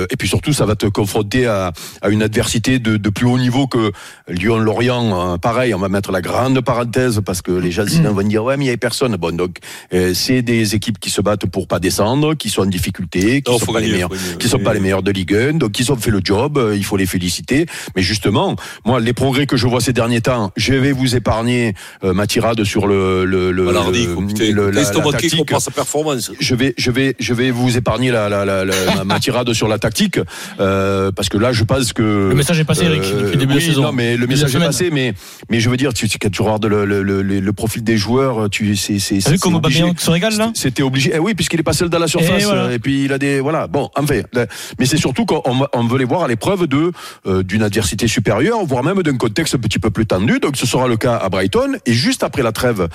et 0.09 0.15
puis 0.17 0.27
surtout, 0.27 0.53
ça 0.53 0.65
va 0.65 0.75
te 0.75 0.85
confronter 0.87 1.45
à, 1.47 1.71
à 2.01 2.09
une 2.09 2.23
adversité 2.23 2.79
de, 2.79 2.97
de 2.97 3.09
plus 3.09 3.25
haut 3.25 3.37
niveau 3.39 3.67
que 3.67 3.91
Lyon-Lorient. 4.27 5.19
hein. 5.33 5.37
pareil, 5.37 5.73
on 5.73 5.79
va 5.79 5.89
mettre 5.89 6.11
la 6.11 6.21
grande 6.21 6.61
parenthèse 6.61 7.21
parce 7.25 7.41
que 7.41 7.51
les 7.51 7.71
gens 7.71 7.85
sinon 7.87 8.13
vont 8.13 8.21
dire 8.27 8.43
ouais 8.43 8.57
mais 8.57 8.65
il 8.65 8.67
y 8.67 8.69
avait 8.69 8.77
personne. 8.77 9.15
Bon 9.15 9.35
donc 9.35 9.57
euh, 9.93 10.13
c'est 10.13 10.41
des 10.41 10.75
équipes 10.75 10.99
qui 10.99 11.09
se 11.09 11.21
battent 11.21 11.45
pour 11.45 11.67
pas 11.67 11.79
descendre, 11.79 12.33
qui 12.35 12.49
sont 12.49 12.61
en 12.63 12.65
difficulté, 12.65 13.41
qui 13.41 13.51
Non, 13.51 13.57
sont 13.59 13.71
pas 13.73 13.79
les 13.79 13.91
meilleurs, 13.91 14.09
gagner. 14.09 14.37
qui 14.39 14.47
sont 14.49 14.59
pas 14.59 14.73
les 14.73 14.79
meilleurs 14.79 15.03
de 15.03 15.11
Ligue 15.11 15.33
1, 15.35 15.53
donc 15.53 15.79
ils 15.79 15.91
ont 15.91 15.95
fait 15.95 16.11
le 16.11 16.21
job, 16.23 16.57
euh, 16.57 16.75
il 16.75 16.83
faut 16.83 16.97
les 16.97 17.05
féliciter. 17.05 17.65
Mais 17.95 18.01
justement, 18.01 18.55
moi 18.85 18.99
les 18.99 19.13
progrès 19.13 19.45
que 19.47 19.57
je 19.57 19.67
vois 19.67 19.81
ces 19.81 19.93
derniers 19.93 20.21
temps, 20.21 20.51
je 20.55 20.73
vais 20.73 20.91
vous 20.91 21.15
épargner 21.15 21.73
euh, 22.03 22.13
ma 22.13 22.27
tirade 22.27 22.63
sur 22.63 22.87
le 22.87 23.25
le 23.25 23.51
le, 23.51 23.63
Voilà, 23.63 23.81
le- 23.91 24.51
le- 24.51 24.69
la- 24.71 24.83
tactique 25.11 25.51
sa 25.59 25.71
performance. 25.71 26.31
je 26.39 26.55
vais, 26.55 26.73
je 26.77 26.91
vais, 26.91 27.15
je 27.19 27.33
vais 27.33 27.51
vous 27.51 27.77
épargner 27.77 28.11
la, 28.11 28.29
la, 28.29 28.45
la, 28.45 28.65
ma- 28.95 29.03
ma 29.03 29.19
sur 29.53 29.67
la 29.67 29.79
tactique, 29.79 30.19
euh, 30.59 31.11
parce 31.11 31.29
que 31.29 31.37
là, 31.37 31.51
je 31.51 31.63
pense 31.63 31.93
que 31.93 32.29
Le 32.29 32.35
message 32.35 32.59
est 32.59 32.65
passé, 32.65 32.85
Eric, 32.85 33.01
depuis 33.01 33.31
le 33.31 33.37
début 33.37 33.53
de 33.53 33.59
la 33.59 33.65
saison. 33.65 33.83
Non, 33.83 33.91
mais 33.91 34.17
le 34.17 34.27
message 34.27 34.55
est 34.55 34.59
passé, 34.59 34.89
mais, 34.91 35.13
mais 35.49 35.59
je 35.59 35.69
veux 35.69 35.77
dire, 35.77 35.93
tu, 35.93 36.07
tu, 36.07 36.17
quand 36.17 36.29
tu 36.29 36.41
regardes 36.41 36.65
le, 36.65 36.85
le, 36.85 37.01
le, 37.21 37.53
profil 37.53 37.83
des 37.83 37.97
joueurs, 37.97 38.49
tu, 38.49 38.75
c'est, 38.75 38.99
c'est, 38.99 39.19
T'as 39.19 39.31
vu 39.31 39.37
c'est 39.37 39.41
comment 39.41 39.57
obligé. 39.57 39.79
Aubameyang 39.79 39.99
se 39.99 40.11
régale 40.11 40.37
là? 40.37 40.51
C'était 40.53 40.83
obligé. 40.83 41.11
Eh 41.15 41.19
oui, 41.19 41.33
puisqu'il 41.33 41.59
est 41.59 41.63
pas 41.63 41.73
seul 41.73 41.89
dans 41.89 41.99
la 41.99 42.07
surface. 42.07 42.41
Et 42.41 42.45
voilà. 42.45 42.71
Et 42.73 42.79
puis 42.79 43.05
il 43.05 43.13
a 43.13 43.17
des, 43.17 43.39
voilà. 43.39 43.67
Bon, 43.67 43.89
enfin, 43.95 44.21
là, 44.33 44.45
mais 44.79 44.85
c'est 44.85 44.97
surtout 44.97 45.25
qu'on 45.25 45.41
on 45.73 45.83
veut 45.87 45.97
les 45.97 46.05
voir 46.05 46.23
à 46.23 46.27
l'épreuve 46.27 46.67
de 46.67 46.91
euh, 47.25 47.43
d'une 47.43 47.63
adversité 47.63 48.07
supérieure, 48.07 48.63
voire 48.65 48.83
même 48.83 49.01
d'un 49.01 49.17
contexte 49.17 49.55
un 49.55 49.59
petit 49.59 49.79
peu 49.79 49.89
plus 49.89 50.05
tendu. 50.05 50.39
Donc 50.39 50.57
ce 50.57 50.65
sera 50.65 50.87
le 50.87 50.97
cas 50.97 51.15
à 51.15 51.29
Brighton. 51.29 51.77
Et 51.85 51.93
juste 51.93 52.23
après 52.23 52.43
la 52.43 52.51
trêve 52.51 52.87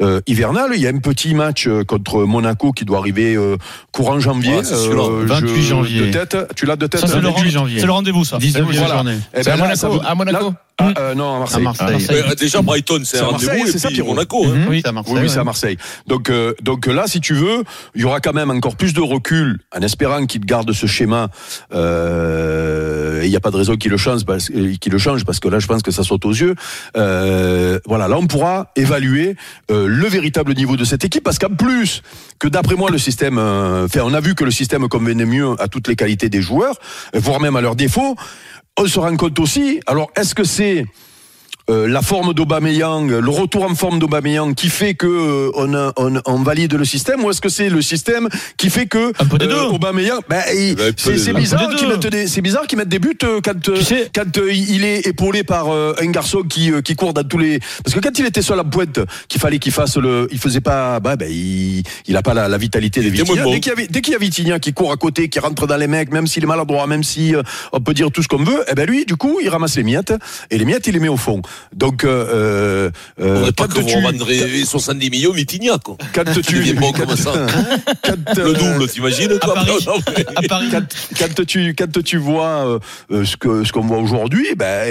euh, 0.00 0.20
hivernale, 0.26 0.72
il 0.74 0.80
y 0.80 0.86
a 0.86 0.90
un 0.90 0.98
petit 0.98 1.34
match 1.34 1.66
euh, 1.66 1.84
contre 1.84 2.24
Monaco 2.24 2.72
qui 2.72 2.84
doit 2.84 2.98
arriver 2.98 3.34
euh, 3.34 3.56
courant 3.92 4.20
janvier. 4.20 4.56
Ouais, 4.56 4.64
c'est 4.64 4.74
celui-là. 4.74 5.40
28 5.40 5.62
janvier. 5.62 5.89
De 5.98 6.10
tête, 6.12 6.36
tu 6.56 6.66
l'as 6.66 6.76
de 6.76 6.86
tête. 6.86 7.00
Ça, 7.00 7.06
c'est 7.06 7.16
le, 7.16 7.22
28 7.28 7.42
rend- 7.42 7.50
janvier. 7.50 7.80
c'est 7.80 7.86
le 7.86 7.92
rendez-vous, 7.92 8.24
ça. 8.24 8.38
19 8.38 8.64
Voilà. 8.70 8.94
journée. 8.94 9.18
Eh 9.34 9.42
C'est 9.42 9.50
à 9.50 9.56
Monaco, 9.56 9.76
ça 9.76 9.88
veut- 9.88 10.00
à 10.06 10.14
Monaco 10.14 10.50
là- 10.50 10.54
ah, 10.80 11.00
euh, 11.00 11.14
non, 11.14 11.36
à 11.36 11.38
Marseille. 11.40 11.60
À 11.60 11.90
Marseille. 11.90 12.22
Déjà, 12.38 12.62
Brighton, 12.62 13.00
c'est 13.04 13.18
un 13.20 13.28
à 13.28 13.30
Marseille, 13.32 13.48
rendez-vous. 13.48 13.66
c'est 13.68 13.76
Et 13.76 13.78
ça, 13.78 13.88
puis. 13.88 14.02
Monaco. 14.02 14.44
hein. 14.46 14.54
Mhm, 14.54 14.66
Oui. 14.68 14.80
c'est 14.82 14.88
à 14.88 14.92
Marseille, 14.92 15.14
Oui, 15.14 15.20
oui, 15.28 15.38
à 15.38 15.44
Marseille. 15.44 15.76
Donc, 16.06 16.30
euh, 16.30 16.54
donc 16.62 16.86
là, 16.86 17.04
si 17.06 17.20
tu 17.20 17.34
veux, 17.34 17.64
il 17.94 18.00
y 18.02 18.04
aura 18.04 18.20
quand 18.20 18.32
même 18.32 18.50
encore 18.50 18.76
plus 18.76 18.92
de 18.92 19.00
recul, 19.00 19.60
en 19.76 19.80
espérant 19.82 20.26
qu'il 20.26 20.44
garde 20.44 20.72
ce 20.72 20.86
schéma. 20.86 21.28
Euh, 21.72 23.22
et 23.22 23.26
il 23.26 23.30
n'y 23.30 23.36
a 23.36 23.40
pas 23.40 23.50
de 23.50 23.56
raison 23.56 23.76
qu'il 23.76 23.90
le 23.90 23.96
change, 23.96 24.24
parce, 24.24 24.50
euh, 24.50 24.74
le 24.84 24.98
change, 24.98 25.24
parce 25.24 25.40
que 25.40 25.48
là, 25.48 25.58
je 25.58 25.66
pense 25.66 25.82
que 25.82 25.90
ça 25.90 26.02
saute 26.02 26.24
aux 26.24 26.30
yeux. 26.32 26.54
Euh, 26.96 27.78
voilà, 27.86 28.08
là, 28.08 28.16
on 28.18 28.26
pourra 28.26 28.70
évaluer 28.76 29.36
euh, 29.70 29.86
le 29.86 30.06
véritable 30.08 30.54
niveau 30.54 30.76
de 30.76 30.84
cette 30.84 31.04
équipe, 31.04 31.22
parce 31.24 31.38
qu'en 31.38 31.54
plus 31.54 32.02
que 32.38 32.48
d'après 32.48 32.74
moi, 32.76 32.90
le 32.90 32.98
système, 32.98 33.38
euh, 33.38 33.88
fait, 33.88 34.00
on 34.00 34.14
a 34.14 34.20
vu 34.20 34.34
que 34.34 34.44
le 34.44 34.50
système 34.50 34.88
convenait 34.88 35.26
mieux 35.26 35.50
à 35.58 35.68
toutes 35.68 35.88
les 35.88 35.96
qualités 35.96 36.28
des 36.28 36.42
joueurs, 36.42 36.74
voire 37.14 37.40
même 37.40 37.56
à 37.56 37.60
leurs 37.60 37.76
défauts. 37.76 38.16
On 38.82 38.86
se 38.86 38.98
rend 38.98 39.14
compte 39.14 39.38
aussi. 39.40 39.78
Alors, 39.86 40.10
est-ce 40.16 40.34
que 40.34 40.42
c'est 40.42 40.86
euh, 41.68 41.86
la 41.86 42.02
forme 42.02 42.32
d'Aubameyang, 42.34 43.08
le 43.10 43.28
retour 43.30 43.64
en 43.64 43.74
forme 43.74 43.98
d'Aubameyang 43.98 44.54
qui 44.54 44.68
fait 44.70 44.94
que 44.94 45.06
euh, 45.06 45.50
on, 45.54 45.74
a- 45.74 45.92
on, 45.96 46.20
on 46.24 46.42
valide 46.42 46.74
le 46.74 46.84
système 46.84 47.22
ou 47.24 47.30
est-ce 47.30 47.40
que 47.40 47.48
c'est 47.48 47.68
le 47.68 47.82
système 47.82 48.28
qui 48.56 48.70
fait 48.70 48.86
que 48.86 49.12
Un 49.22 49.26
peu 49.26 49.38
des 49.38 49.46
deux. 49.46 49.56
Aubameyang 49.60 50.20
ben, 50.28 50.42
c'est 50.96 51.32
bizarre 51.34 51.62
Un 51.62 51.66
peu 51.66 51.72
des 51.72 51.78
qu'ils 51.78 51.88
deux. 51.88 51.94
mettent 51.94 52.06
des 52.06 52.26
c'est 52.26 52.40
bizarre 52.40 52.66
qu'ils 52.66 52.78
mettent 52.78 52.88
des 52.88 52.98
buts 52.98 53.16
euh, 53.24 53.40
quand 53.44 53.68
euh, 53.68 53.76
Tu 53.76 53.82
sais- 53.84 54.10
quand 54.14 54.38
euh, 54.38 54.52
il 54.52 54.84
est 54.84 55.06
épaulé 55.06 55.44
par 55.44 55.72
euh, 55.72 55.94
un 56.00 56.06
garçon 56.10 56.42
qui 56.42 56.72
euh, 56.72 56.80
qui 56.80 56.94
court 56.94 57.12
dans 57.14 57.24
tous 57.24 57.38
les 57.38 57.58
parce 57.84 57.94
que 57.94 58.00
quand 58.00 58.18
il 58.18 58.26
était 58.26 58.42
seul 58.42 58.54
à 58.58 58.62
la 58.62 58.68
pointe 58.68 59.00
qu'il 59.28 59.40
fallait 59.40 59.58
qu'il 59.58 59.72
fasse 59.72 59.96
le 59.96 60.28
il 60.32 60.38
faisait 60.38 60.60
pas 60.60 60.98
bah, 61.00 61.16
ben 61.16 61.28
il 61.30 61.82
il 62.06 62.16
a 62.16 62.22
pas 62.22 62.34
la, 62.34 62.48
la 62.48 62.58
vitalité 62.58 63.00
des 63.02 63.10
bon. 63.22 63.34
dès 63.50 63.60
qu'il 63.60 63.70
y 63.70 63.72
avait 63.72 63.86
dès 63.86 64.00
qu'il 64.00 64.12
y 64.12 64.16
a 64.16 64.18
Vitinha 64.18 64.58
qui 64.58 64.72
court 64.72 64.92
à 64.92 64.96
côté 64.96 65.28
qui 65.28 65.38
rentre 65.38 65.66
dans 65.66 65.76
les 65.76 65.86
mecs 65.86 66.12
même 66.12 66.26
s'il 66.26 66.42
est 66.42 66.46
maladroit 66.46 66.86
même 66.86 67.02
si 67.04 67.34
euh, 67.34 67.42
on 67.72 67.80
peut 67.80 67.94
dire 67.94 68.10
tout 68.10 68.22
ce 68.22 68.28
qu'on 68.28 68.42
veut 68.42 68.64
eh 68.70 68.74
ben 68.74 68.88
lui 68.88 69.04
du 69.04 69.16
coup 69.16 69.38
il 69.42 69.48
ramasse 69.48 69.76
les 69.76 69.82
miettes 69.84 70.12
et 70.50 70.58
les 70.58 70.64
miettes 70.64 70.86
il 70.86 70.94
les 70.94 71.00
met 71.00 71.08
au 71.08 71.16
fond 71.16 71.42
donc 71.74 72.04
euh, 72.04 72.90
euh, 73.20 73.36
On 73.42 73.44
n'est 73.46 73.52
pas 73.52 73.66
quand 73.68 73.74
que 73.74 73.80
vous 73.80 73.88
tu- 73.88 73.96
revendrez 73.96 74.64
70 74.64 75.10
millions 75.10 75.32
Vitignac, 75.32 75.82
quoi. 75.82 75.96
quand 76.14 76.24
tu 76.42 76.68
est 76.68 76.72
bon 76.74 76.92
comme 76.92 77.16
ça. 77.16 77.32
quand, 78.04 78.36
Le 78.36 78.42
euh, 78.46 78.52
double, 78.54 78.88
t'imagines, 78.88 79.38
toi 79.38 79.54
Paris. 79.54 79.70
après, 79.78 79.86
non, 79.86 79.98
mais- 80.16 80.24
À 80.36 80.42
Paris. 80.48 80.66
quand, 80.72 80.84
quand 81.18 81.44
tu 81.46 81.74
quand 81.74 82.02
tu 82.02 82.16
vois 82.18 82.66
euh, 82.66 82.78
euh, 83.12 83.24
ce 83.24 83.36
que 83.36 83.64
ce 83.64 83.72
qu'on 83.72 83.82
voit 83.82 83.98
aujourd'hui, 83.98 84.54
ben 84.56 84.86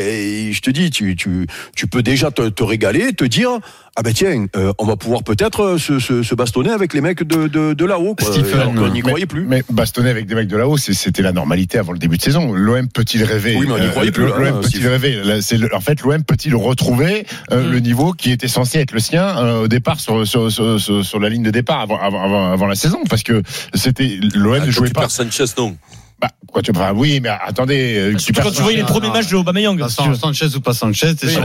je 0.53 0.59
te 0.61 0.69
dis, 0.69 0.89
tu 0.89 1.15
tu 1.15 1.47
tu 1.75 1.88
peux 1.88 2.01
déjà 2.03 2.31
te, 2.31 2.49
te 2.49 2.63
régaler, 2.63 3.13
te 3.13 3.25
dire 3.25 3.59
ah 3.96 4.01
ben 4.03 4.13
tiens, 4.13 4.46
euh, 4.55 4.72
on 4.79 4.86
va 4.86 4.96
pouvoir 4.96 5.24
peut-être 5.24 5.62
euh, 5.62 5.77
se, 5.77 6.00
se, 6.00 6.24
se 6.24 6.36
bastonner 6.36 6.69
avec 6.72 6.93
les 6.93 7.01
mecs 7.01 7.24
de 7.24 7.48
de, 7.48 7.74
de 7.74 7.86
là-haut. 7.86 8.15
qu'on 8.15 8.89
n'y 8.89 9.01
croyait 9.01 9.25
plus. 9.25 9.43
Mais 9.46 9.63
bastonner 9.69 10.10
avec 10.10 10.25
des 10.25 10.36
mecs 10.36 10.48
de 10.48 10.58
là-haut, 10.58 10.77
c'était 10.77 11.22
la 11.22 11.31
normalité 11.31 11.77
avant 11.79 11.91
le 11.91 12.00
début 12.00 12.17
de 12.17 12.22
saison. 12.22 12.53
L'OM 12.53 12.88
peut-il 12.88 13.24
rêver 13.24 13.55
Oui, 13.58 13.65
mais 13.67 13.74
on 13.74 13.77
n'y 13.79 13.86
Euh, 13.86 13.89
croyait 13.89 14.12
plus, 14.12 14.25
L'OM 14.25 14.43
hein, 14.43 14.60
peut-il 14.62 14.88
rêver? 14.88 15.22
Le- 15.24 15.75
En 15.75 15.81
fait, 15.81 16.01
l'OM 16.01 16.24
peut-il 16.24 16.55
retrouver 16.55 17.25
euh, 17.51 17.67
Mm. 17.67 17.72
le 17.72 17.79
niveau 17.79 18.13
qui 18.13 18.31
était 18.31 18.48
censé 18.48 18.79
être 18.79 18.91
le 18.91 19.00
sien 19.00 19.24
euh, 19.38 19.63
au 19.63 19.67
départ 19.67 20.00
sur, 20.00 20.25
sur, 20.27 20.51
sur, 20.51 20.79
sur- 20.79 21.03
sur 21.05 21.19
la 21.19 21.29
ligne 21.29 21.43
de 21.43 21.51
départ 21.51 21.79
avant, 21.81 22.00
avant, 22.00 22.24
avant, 22.24 22.51
avant 22.53 22.67
la 22.67 22.75
saison? 22.75 23.00
Parce 23.10 23.24
que 23.24 23.41
c'était 23.74 24.19
l'OM 24.36 24.60
Ah, 24.62 24.65
ne 24.65 24.72
jouait 24.72 24.89
pas. 24.89 25.10
Sanchez, 25.10 25.46
non. 25.58 25.75
Bah, 26.21 26.27
quoi, 26.51 26.61
tu, 26.61 26.71
enfin, 26.75 26.91
oui, 26.93 27.21
mais 27.23 27.29
attendez. 27.29 27.95
euh, 27.97 28.11
perds- 28.33 28.43
quand 28.43 28.51
tu 28.51 28.61
voyais 28.61 28.77
les 28.79 28.83
premiers 28.83 29.09
matchs 29.09 29.27
de 29.29 29.35
Aubameyang. 29.38 29.79
Ah, 29.81 29.88
si 29.88 29.95
tu 29.97 30.09
veux. 30.09 30.15
San- 30.15 30.33
Sanchez 30.33 30.53
ou 30.55 30.59
pas 30.59 30.73
Sanchez, 30.73 31.15
t'es 31.15 31.27
censé 31.27 31.38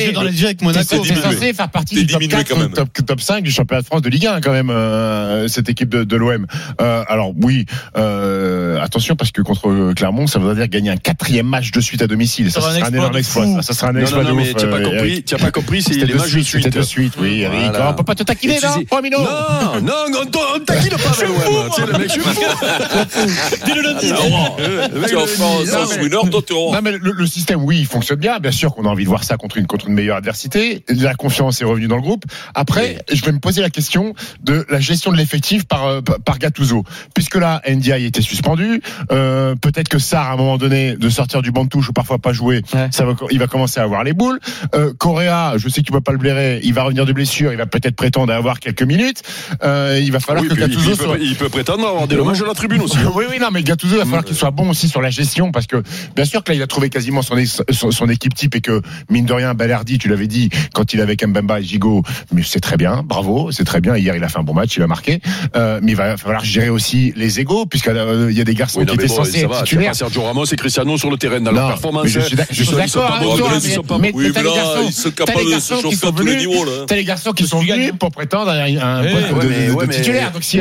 être- 0.00 0.12
dans 0.14 0.22
les 0.22 0.40
yeux 0.40 0.46
avec 0.46 0.62
Monaco. 0.62 0.84
t'es 0.88 0.98
diminué. 1.00 1.20
censé 1.22 1.52
faire 1.52 1.68
partie 1.68 1.94
T'es 1.96 2.00
du 2.04 2.12
top 2.12 2.20
diminué 2.22 2.38
4 2.38 2.48
quand 2.48 2.56
ou 2.56 2.60
même. 2.60 2.72
top, 2.72 2.88
top 3.06 3.20
5 3.20 3.44
du 3.44 3.50
championnat 3.50 3.82
de 3.82 3.86
France 3.86 4.00
de 4.00 4.08
Ligue 4.08 4.26
1 4.26 4.40
quand 4.40 4.52
même, 4.52 4.70
euh, 4.70 5.46
cette 5.48 5.68
équipe 5.68 5.90
de, 5.90 6.04
de 6.04 6.16
l'OM. 6.16 6.46
Euh, 6.80 7.04
alors 7.08 7.32
oui, 7.42 7.66
euh, 7.98 8.80
attention 8.80 9.14
parce 9.16 9.30
que 9.30 9.42
contre 9.42 9.92
Clermont, 9.94 10.26
ça 10.26 10.38
voudrait 10.38 10.54
dire 10.54 10.68
gagner 10.68 10.90
un 10.90 10.96
quatrième 10.96 11.46
match 11.46 11.72
de 11.72 11.80
suite 11.82 12.00
à 12.00 12.06
domicile. 12.06 12.50
Ça 12.50 12.60
Ça, 12.62 12.72
sera 12.72 12.86
un 12.86 12.92
énorme 12.94 13.16
exploit. 13.18 13.44
Ça, 13.56 13.62
ça 13.62 13.74
sera 13.74 13.90
un 13.90 13.96
exploit 13.96 14.22
non, 14.22 14.30
non, 14.30 14.36
de 14.36 14.40
mais 14.40 14.50
ouf, 14.50 14.56
tu 14.56 14.64
n'as 14.64 14.70
pas 14.70 14.80
compris. 14.82 14.96
Eric. 15.10 15.24
Tu 15.26 15.34
n'as 15.34 15.40
pas 15.40 15.50
compris. 15.50 15.82
C'est 15.82 15.94
les 15.94 16.14
matchs 16.14 16.32
de 16.32 16.40
suite, 16.40 16.68
de 16.74 16.82
suite, 16.82 17.12
oui. 17.20 17.44
On 17.46 17.92
peut 17.94 18.04
pas 18.04 18.14
te 18.14 18.22
taquiner 18.22 18.58
là, 18.60 18.72
sais- 18.72 18.84
3 18.86 19.02
minutes. 19.02 19.18
Non, 19.18 19.80
non, 19.82 20.20
on 20.56 20.58
taquine 20.60 20.90
pas 20.90 21.12
je 21.12 22.12
suis 22.12 22.20
fou. 23.08 23.64
Dis 23.64 23.72
le 23.74 23.82
lundi. 23.82 24.06
Tu 24.06 24.12
Non, 24.12 25.86
mais- 25.88 26.02
winner, 26.02 26.30
toi, 26.30 26.40
tu 26.46 26.52
auras. 26.52 26.76
Non, 26.76 26.82
mais 26.82 26.92
le, 26.92 27.12
le 27.12 27.26
système, 27.26 27.62
oui, 27.64 27.78
il 27.80 27.86
fonctionne 27.86 28.18
bien. 28.18 28.38
Bien 28.38 28.50
sûr 28.50 28.74
qu'on 28.74 28.84
a 28.84 28.88
envie 28.88 29.04
de 29.04 29.08
voir 29.08 29.24
ça 29.24 29.36
contre 29.36 29.56
une, 29.56 29.66
contre 29.66 29.88
une 29.88 29.94
meilleure 29.94 30.16
adversité. 30.16 30.84
La 30.88 31.14
confiance 31.14 31.60
est 31.60 31.64
revenue 31.64 31.88
dans 31.88 31.96
le 31.96 32.02
groupe. 32.02 32.24
Après, 32.54 32.98
je 33.12 33.24
vais 33.24 33.32
me 33.32 33.38
poser 33.38 33.62
la 33.62 33.70
question 33.70 34.14
de 34.42 34.64
la 34.68 34.80
gestion 34.80 35.12
de 35.12 35.16
l'effectif 35.16 35.64
par, 35.66 35.86
euh, 35.86 36.00
par, 36.00 36.38
Gattuso. 36.38 36.84
Puisque 37.14 37.36
là, 37.36 37.60
NDI 37.68 38.04
était 38.06 38.22
suspendu, 38.22 38.82
euh, 39.12 39.54
peut-être 39.56 39.88
que 39.88 39.98
Sarr, 39.98 40.30
à 40.30 40.32
un 40.32 40.36
moment 40.36 40.56
donné, 40.58 40.96
de 40.96 41.08
sortir 41.08 41.42
du 41.42 41.50
banc 41.50 41.64
de 41.64 41.68
touche 41.68 41.88
ou 41.88 41.92
parfois 41.92 42.18
pas 42.18 42.32
jouer, 42.32 42.62
ça 42.90 43.04
va, 43.04 43.14
il 43.30 43.38
va 43.38 43.46
commencer 43.46 43.80
à 43.80 43.82
avoir 43.82 44.04
les 44.04 44.12
boules. 44.12 44.38
Euh, 44.74 44.92
Correa, 44.96 45.54
je 45.56 45.68
sais 45.68 45.80
que 45.82 45.86
tu 45.86 45.92
peux 45.92 46.00
pas 46.00 46.12
le 46.12 46.18
blairer, 46.18 46.60
il 46.62 46.72
va 46.74 46.84
revenir 46.84 47.04
de 47.06 47.12
blessure, 47.12 47.52
il 47.52 47.58
va 47.58 47.66
peut-être 47.66 47.96
prétendre 47.96 48.32
à 48.32 48.36
avoir 48.36 48.60
quelques 48.60 48.82
minutes. 48.82 49.22
Euh, 49.62 50.00
il 50.02 50.10
va 50.12 50.20
falloir 50.20 50.42
Oui, 50.44 50.48
que 50.48 50.54
il, 50.54 50.60
Gattuso 50.60 50.90
il 50.90 50.96
soit... 50.96 51.14
peut, 51.14 51.18
il 51.22 51.36
peut 51.36 51.48
prétendre 51.48 51.86
avoir 51.86 52.08
des 52.08 52.16
dommages 52.16 52.42
la 52.42 52.54
tribune 52.60 52.82
aussi. 52.82 52.98
Oui, 53.14 53.24
oui, 53.28 53.38
non, 53.40 53.48
mais 53.52 53.62
Gattuso, 53.62 53.94
il 53.96 53.98
va 53.98 54.04
falloir 54.04 54.24
qu'il 54.24 54.36
soit 54.36 54.50
bon 54.50 54.70
aussi 54.70 54.88
sur 54.88 55.00
la 55.02 55.10
gestion 55.10 55.50
parce 55.52 55.66
que, 55.66 55.82
bien 56.14 56.24
sûr 56.24 56.44
que 56.44 56.52
là, 56.52 56.56
il 56.56 56.62
a 56.62 56.66
trouvé 56.66 56.90
quasiment 56.90 57.22
son, 57.22 57.34
son, 57.70 57.90
son 57.90 58.08
équipe 58.08 58.34
type 58.34 58.54
et 58.54 58.60
que, 58.60 58.80
mine 59.10 59.26
de 59.26 59.32
rien, 59.32 59.52
Balerdi, 59.54 59.98
tu 59.98 60.08
l'avais 60.08 60.26
dit, 60.28 60.48
quand 60.74 60.92
il 60.92 61.00
est 61.00 61.02
avec 61.02 61.24
Mbemba 61.26 61.60
et 61.60 61.64
Gigot, 61.64 62.02
mais 62.32 62.42
c'est 62.44 62.60
très 62.60 62.76
bien, 62.76 63.02
bravo, 63.04 63.50
c'est 63.50 63.64
très 63.64 63.80
bien. 63.80 63.96
Hier, 63.96 64.14
il 64.14 64.22
a 64.24 64.28
fait 64.28 64.38
un 64.38 64.42
bon 64.42 64.54
match, 64.54 64.76
il 64.76 64.82
a 64.82 64.86
marqué. 64.86 65.20
Euh, 65.56 65.80
mais 65.82 65.92
il 65.92 65.96
va 65.96 66.16
falloir 66.16 66.44
gérer 66.44 66.68
aussi 66.68 67.12
les 67.16 67.40
égaux 67.40 67.66
puisqu'il 67.66 67.94
y 67.94 68.40
a 68.40 68.44
des 68.44 68.54
garçons 68.54 68.80
Oui, 68.80 68.86
qui 68.86 68.92
non, 68.92 68.96
mais 68.98 69.04
étaient 69.04 69.14
bon, 69.14 69.24
censés 69.24 69.40
être 69.40 69.62
titulaires. 69.64 69.94
Sergio 69.94 70.22
Ramos 70.22 70.44
et 70.46 70.56
Cristiano 70.56 70.96
sur 70.98 71.10
le 71.10 71.16
terrain 71.16 71.40
dans 71.40 71.50
leur 71.52 71.62
Non, 71.64 71.68
performance. 71.70 72.04
mais 72.04 72.10
je 72.10 72.20
suis 72.20 72.36
je 72.50 72.62
suis 72.64 72.74
d'accord 72.76 72.84
ils 72.84 72.88
sont 72.88 73.00
avec 73.00 73.74
pas 73.76 73.84
toi, 73.84 73.98
mais- 74.00 74.12
mais- 74.12 74.22
mais 74.22 74.28
mais 74.28 74.32
t'as 74.32 74.42
les 74.42 75.50
garçons 75.50 75.76
qui 75.76 75.82
chauffer 75.82 75.96
sont 75.96 76.12
venus-. 76.12 76.48
T'as 76.86 76.96
les 76.96 77.04
garçons 77.04 77.32
qui 77.32 77.46
sont 77.46 77.60
venus 77.60 77.92
pour 77.98 78.10
prétendre 78.10 78.50
à 78.50 78.54
un, 78.54 79.02
Ouais, 79.02 79.10
poste 79.12 79.88
de, 79.88 79.92
titulaire. 79.92 80.30
Donc 80.32 80.44
s'il 80.44 80.60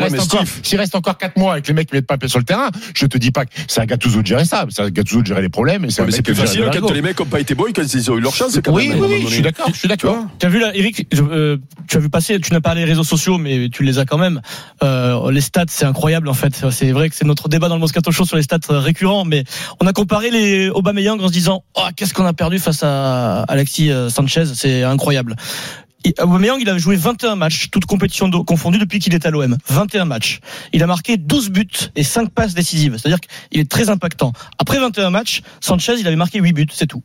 reste 0.79 0.96
encore 0.96 1.18
4 1.18 1.38
mois 1.38 1.53
avec 1.53 1.68
les 1.68 1.74
mecs 1.74 1.88
qui 1.89 1.96
mettent 1.96 2.08
pas 2.08 2.17
sur 2.27 2.39
le 2.39 2.46
terrain, 2.46 2.69
je 2.96 3.05
te 3.05 3.17
dis 3.17 3.31
pas 3.31 3.46
que 3.46 3.51
c'est 3.67 3.81
à 3.81 3.86
Gattuso 3.86 4.22
de 4.22 4.27
gérer 4.27 4.46
ça. 4.46 4.65
C'est 4.69 4.81
à 4.81 4.89
Gattuso 4.89 5.22
de 5.22 5.27
gérer 5.27 5.41
les 5.41 5.50
problèmes. 5.50 5.86
Et 5.86 5.89
c'est 5.89 6.01
Ouais, 6.03 6.22
plus 6.22 6.36
facile 6.36 6.65
quand 6.72 6.91
les 6.91 7.01
mecs 7.01 7.19
n'ont 7.19 7.25
pas 7.25 7.39
été 7.39 7.55
bons, 7.55 7.65
quand 7.75 7.84
ils 7.93 8.12
ont 8.12 8.17
eu 8.17 8.22
leur 8.22 8.34
chance. 8.36 8.58
quand 8.63 8.74
Oui, 8.74 8.89
même, 8.89 9.00
oui, 9.00 9.08
oui, 9.10 9.22
je 9.27 9.34
suis 9.34 9.41
d'accord, 9.41 9.69
je 9.72 9.77
suis 9.77 9.88
d'accord. 9.88 10.25
Tu 10.39 10.46
as 10.46 10.50
vu 10.50 10.60
là, 10.60 10.72
Eric, 10.75 11.08
euh, 11.13 11.58
tu 11.88 11.98
as 11.98 12.00
vu 12.00 12.10
passer, 12.10 12.39
tu 12.39 12.53
n'as 12.53 12.62
pas 12.62 12.74
les 12.75 12.84
réseaux 12.86 13.03
sociaux, 13.03 13.38
mais 13.38 13.69
tu 13.69 13.84
les 13.84 14.00
as 14.00 14.05
quand 14.05 14.17
même. 14.17 14.41
Euh, 14.84 15.31
les 15.31 15.41
stats, 15.41 15.65
c'est 15.69 15.86
incroyable 15.86 16.27
en 16.29 16.34
fait. 16.34 16.65
C'est 16.72 16.91
vrai 16.91 17.10
que 17.10 17.15
c'est 17.15 17.25
notre 17.25 17.50
débat 17.50 17.67
dans 17.69 17.75
le 17.75 17.81
Moscato 17.81 18.12
Show 18.12 18.25
sur 18.25 18.38
les 18.38 18.43
stats 18.43 18.60
euh, 18.69 18.79
récurrents, 18.79 19.25
mais 19.25 19.43
on 19.81 19.88
a 19.88 19.93
comparé 19.93 20.29
les 20.31 20.69
Aubameyang 20.69 21.19
en 21.22 21.27
se 21.27 21.34
disant, 21.34 21.63
oh, 21.75 21.81
qu'est-ce 21.96 22.13
qu'on 22.13 22.25
a 22.25 22.34
perdu 22.34 22.60
face 22.60 22.84
à 22.84 23.41
Alexis 23.43 23.91
Sanchez, 24.10 24.46
c'est 24.53 24.84
incroyable. 24.84 25.36
Aubameyang, 26.20 26.60
il 26.62 26.70
a 26.70 26.77
joué 26.77 26.96
21 26.96 27.36
matchs, 27.36 27.70
toutes 27.72 27.86
compétitions 27.86 28.29
confondues 28.44 28.79
depuis 28.79 29.00
qu'il 29.00 29.13
est 29.13 29.25
à 29.25 29.32
l'OM. 29.32 29.58
21 29.68 30.06
matchs. 30.06 30.39
Il 30.74 30.82
a 30.84 30.88
marqué 30.88 31.18
12 31.18 31.50
buts 31.50 31.68
et 31.96 32.03
5 32.03 32.29
passes 32.29 32.53
décisives. 32.53 32.98
C'est-à-dire 32.98 33.20
qu'il 33.20 33.60
est 33.60 33.70
très 33.70 33.89
impactant. 33.89 34.34
Après 34.58 34.79
21 34.79 35.10
matchs, 35.10 35.41
Sanchez, 35.60 35.96
il 36.00 36.08
avait 36.08 36.15
marqué 36.15 36.39
8 36.39 36.53
buts, 36.53 36.68
c'est 36.72 36.88
tout. 36.88 37.03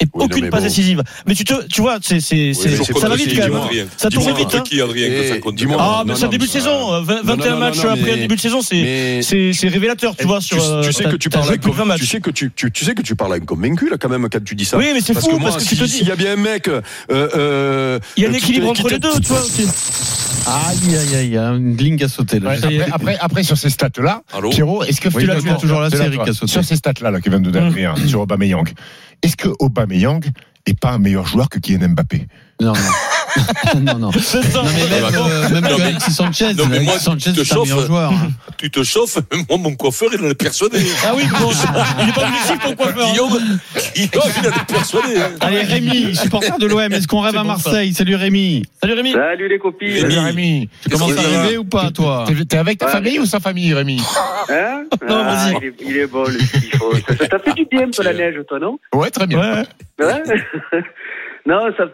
Et 0.00 0.06
Oui, 0.14 0.24
aucune 0.24 0.50
passe 0.50 0.60
bon. 0.62 0.66
décisive. 0.66 1.02
Mais 1.26 1.34
tu 1.34 1.44
te, 1.44 1.54
tu 1.68 1.80
vois, 1.80 1.98
c'est, 2.02 2.18
c'est, 2.20 2.50
Oui, 2.50 2.54
ça 3.00 3.08
va 3.08 3.14
vite 3.16 3.34
quand 3.36 3.42
même. 3.42 3.54
hein. 3.54 3.86
Ça 3.96 4.08
tourne 4.10 4.34
vite, 4.34 4.48
hein. 4.54 4.62
qui, 4.64 4.80
Adrien, 4.80 5.08
que 5.08 5.28
ça 5.28 5.34
Eh, 5.36 5.40
compte. 5.40 5.54
Ah, 5.78 6.02
mais 6.04 6.12
Non, 6.12 6.16
c'est 6.18 6.22
un 6.24 6.26
non, 6.26 6.30
début 6.32 6.46
de 6.46 6.50
ça- 6.50 6.58
saison. 6.58 6.92
euh, 6.94 7.00
20 7.02 7.14
Non, 7.14 7.20
non, 7.22 7.24
21 7.36 7.50
non, 7.52 7.58
matchs 7.60 7.78
après 7.84 8.12
un 8.12 8.16
début 8.16 8.36
de 8.36 8.40
saison, 8.40 8.62
c'est, 8.62 9.20
c'est, 9.22 9.52
c'est 9.52 9.68
révélateur, 9.68 10.16
tu 10.16 10.26
vois, 10.26 10.40
sur, 10.40 10.56
tu, 10.56 10.62
euh, 10.64 10.82
tu 10.82 10.92
sais 10.92 11.04
que 11.04 11.16
tu 11.16 11.28
parles 11.30 11.44
joué 11.46 11.54
à 11.54 11.58
plus 11.58 11.70
de 11.70 11.76
20 11.76 11.82
un- 11.82 11.86
matchs. 11.86 12.00
tu 12.00 12.06
sais 12.06 12.20
que 12.20 12.30
tu, 12.30 12.50
tu, 12.54 12.72
tu 12.72 12.84
sais 12.84 12.94
que 12.94 13.02
tu 13.02 13.14
parles 13.14 13.32
à 13.34 13.36
un 13.36 13.40
convaincu 13.40 13.88
là 13.90 13.96
quand 13.98 14.08
même 14.08 14.28
quand 14.28 14.42
tu 14.44 14.54
dis 14.54 14.64
ça. 14.64 14.76
Oui, 14.76 14.90
mais 14.92 15.00
c'est 15.00 15.12
parce 15.14 15.26
fou, 15.28 15.38
parce 15.38 15.62
que 15.62 15.68
tu 15.68 15.76
te 15.76 15.84
dis- 15.84 15.90
s'il 15.90 16.08
y 16.08 16.10
a 16.10 16.16
bien 16.16 16.32
un 16.32 16.36
mec, 16.36 16.68
euh, 16.68 16.80
euh, 17.10 17.98
Il 18.16 18.22
y 18.24 18.26
a 18.26 18.28
un 18.28 18.32
qui 18.32 18.38
équilibre 18.38 18.70
entre 18.70 18.88
les 18.88 18.98
deux, 18.98 19.12
tu 19.20 19.28
vois. 19.28 19.42
Aïe, 20.44 20.96
aïe, 20.96 21.16
aïe, 21.16 21.36
une 21.36 21.76
ligne 21.76 22.02
à 22.02 22.08
sauter 22.08 22.40
là. 22.40 22.50
Ouais, 22.50 22.56
après, 22.56 22.88
après, 22.92 23.16
après, 23.20 23.42
sur 23.44 23.56
ces 23.56 23.70
stats-là, 23.70 24.22
Pierrot, 24.50 24.82
est-ce 24.82 25.00
que 25.00 25.08
tu 25.08 25.30
es 25.30 25.54
toujours 25.60 25.80
là, 25.80 25.88
c'est 25.90 25.98
Eric 25.98 26.14
toi. 26.14 26.24
qui 26.24 26.30
a 26.30 26.32
sauté. 26.34 26.52
Sur 26.52 26.64
ces 26.64 26.76
stats-là, 26.76 27.10
là, 27.12 27.20
qui 27.20 27.28
viennent 27.28 27.42
de 27.42 27.50
donner, 27.50 27.84
hein, 27.84 27.94
sur 28.08 28.20
Aubameyang, 28.20 28.68
est-ce 29.22 29.36
que 29.36 29.48
Aubameyang 29.60 30.24
est 30.66 30.78
pas 30.78 30.90
un 30.90 30.98
meilleur 30.98 31.26
joueur 31.26 31.48
que 31.48 31.58
Kylian 31.58 31.90
Mbappé? 31.90 32.26
Non, 32.60 32.72
non. 32.72 32.80
non, 33.80 33.98
non. 33.98 34.12
C'est 34.12 34.42
ça. 34.42 34.62
Non, 34.62 34.68
mais 34.74 34.88
même, 34.88 35.04
euh, 35.14 35.48
même 35.50 35.62
Non, 35.64 35.68
que 35.70 35.74
mais- 35.76 35.82
Alexis 35.88 36.12
Sanchez, 36.12 36.54
non, 36.54 36.66
mais 36.66 36.80
moi, 36.80 36.92
Alexis 36.92 37.04
Sanchez, 37.04 37.32
tu 37.32 37.40
te 37.40 37.44
c'est 37.44 37.54
un 37.54 37.62
meilleur 37.62 37.78
chauffes. 37.78 37.86
joueur. 37.86 38.12
hein. 38.12 38.30
Tu 38.58 38.70
te 38.70 38.82
chauffes, 38.82 39.18
moi, 39.48 39.58
mon 39.58 39.74
coiffeur, 39.74 40.10
il 40.12 40.24
en 40.24 40.28
est 40.30 40.34
persuadé. 40.34 40.78
Ah 41.04 41.12
oui, 41.16 41.24
bon, 41.40 41.50
il 42.02 42.08
est 42.08 42.12
pas 42.12 42.22
objectif 42.22 42.58
ton 42.62 42.74
coiffeur. 42.76 43.06
hein. 43.06 43.10
Guillaume, 43.12 43.58
Guillaume, 43.94 44.32
il 44.42 44.48
en 44.48 44.52
est 44.52 44.66
persuadé. 44.66 45.16
hein. 45.20 45.30
Allez, 45.40 45.62
Rémi, 45.62 46.14
supporter 46.16 46.58
de 46.58 46.66
l'OM, 46.66 46.92
est-ce 46.92 47.06
qu'on 47.08 47.20
rêve 47.20 47.36
à. 47.36 47.44
Marseille? 47.44 47.92
Salut 47.94 48.14
Rémi. 48.16 48.64
Salut 48.80 48.94
Rémi. 48.94 49.12
Salut 49.12 49.48
les 49.48 49.58
copines. 49.58 49.88
Rémi. 49.88 50.00
Salut 50.14 50.18
Rémi. 50.26 50.68
Tu 50.82 50.88
commences 50.90 51.16
à 51.18 51.20
rêver 51.22 51.58
ou 51.58 51.64
pas, 51.64 51.90
toi? 51.90 52.24
T'es 52.48 52.56
avec 52.58 52.78
ta 52.78 52.86
Ouais. 52.86 52.92
famille 52.92 53.18
ou 53.18 53.26
sans 53.26 53.40
famille, 53.40 53.72
Rémi? 53.74 54.00
Hein? 54.50 54.84
Non, 55.08 55.22
Ah, 55.24 55.34
vas-y. 55.34 55.56
il, 55.60 55.64
est, 55.66 55.74
il 55.90 55.96
est 55.96 56.06
bon, 56.06 56.24
le 56.24 56.38
petit 56.38 56.70
faut. 56.76 56.92
Ça 57.18 57.28
t'a 57.28 57.38
fait 57.40 57.52
du 57.54 57.64
bien, 57.70 57.88
peu 57.94 58.02
la 58.04 58.12
neige, 58.14 58.36
toi, 58.48 58.58
non? 58.60 58.78
Ouais, 58.94 59.10
très 59.10 59.26
bien. 59.26 59.38
Ouais. 59.40 59.64
Non, 61.44 61.58
ça, 61.76 61.84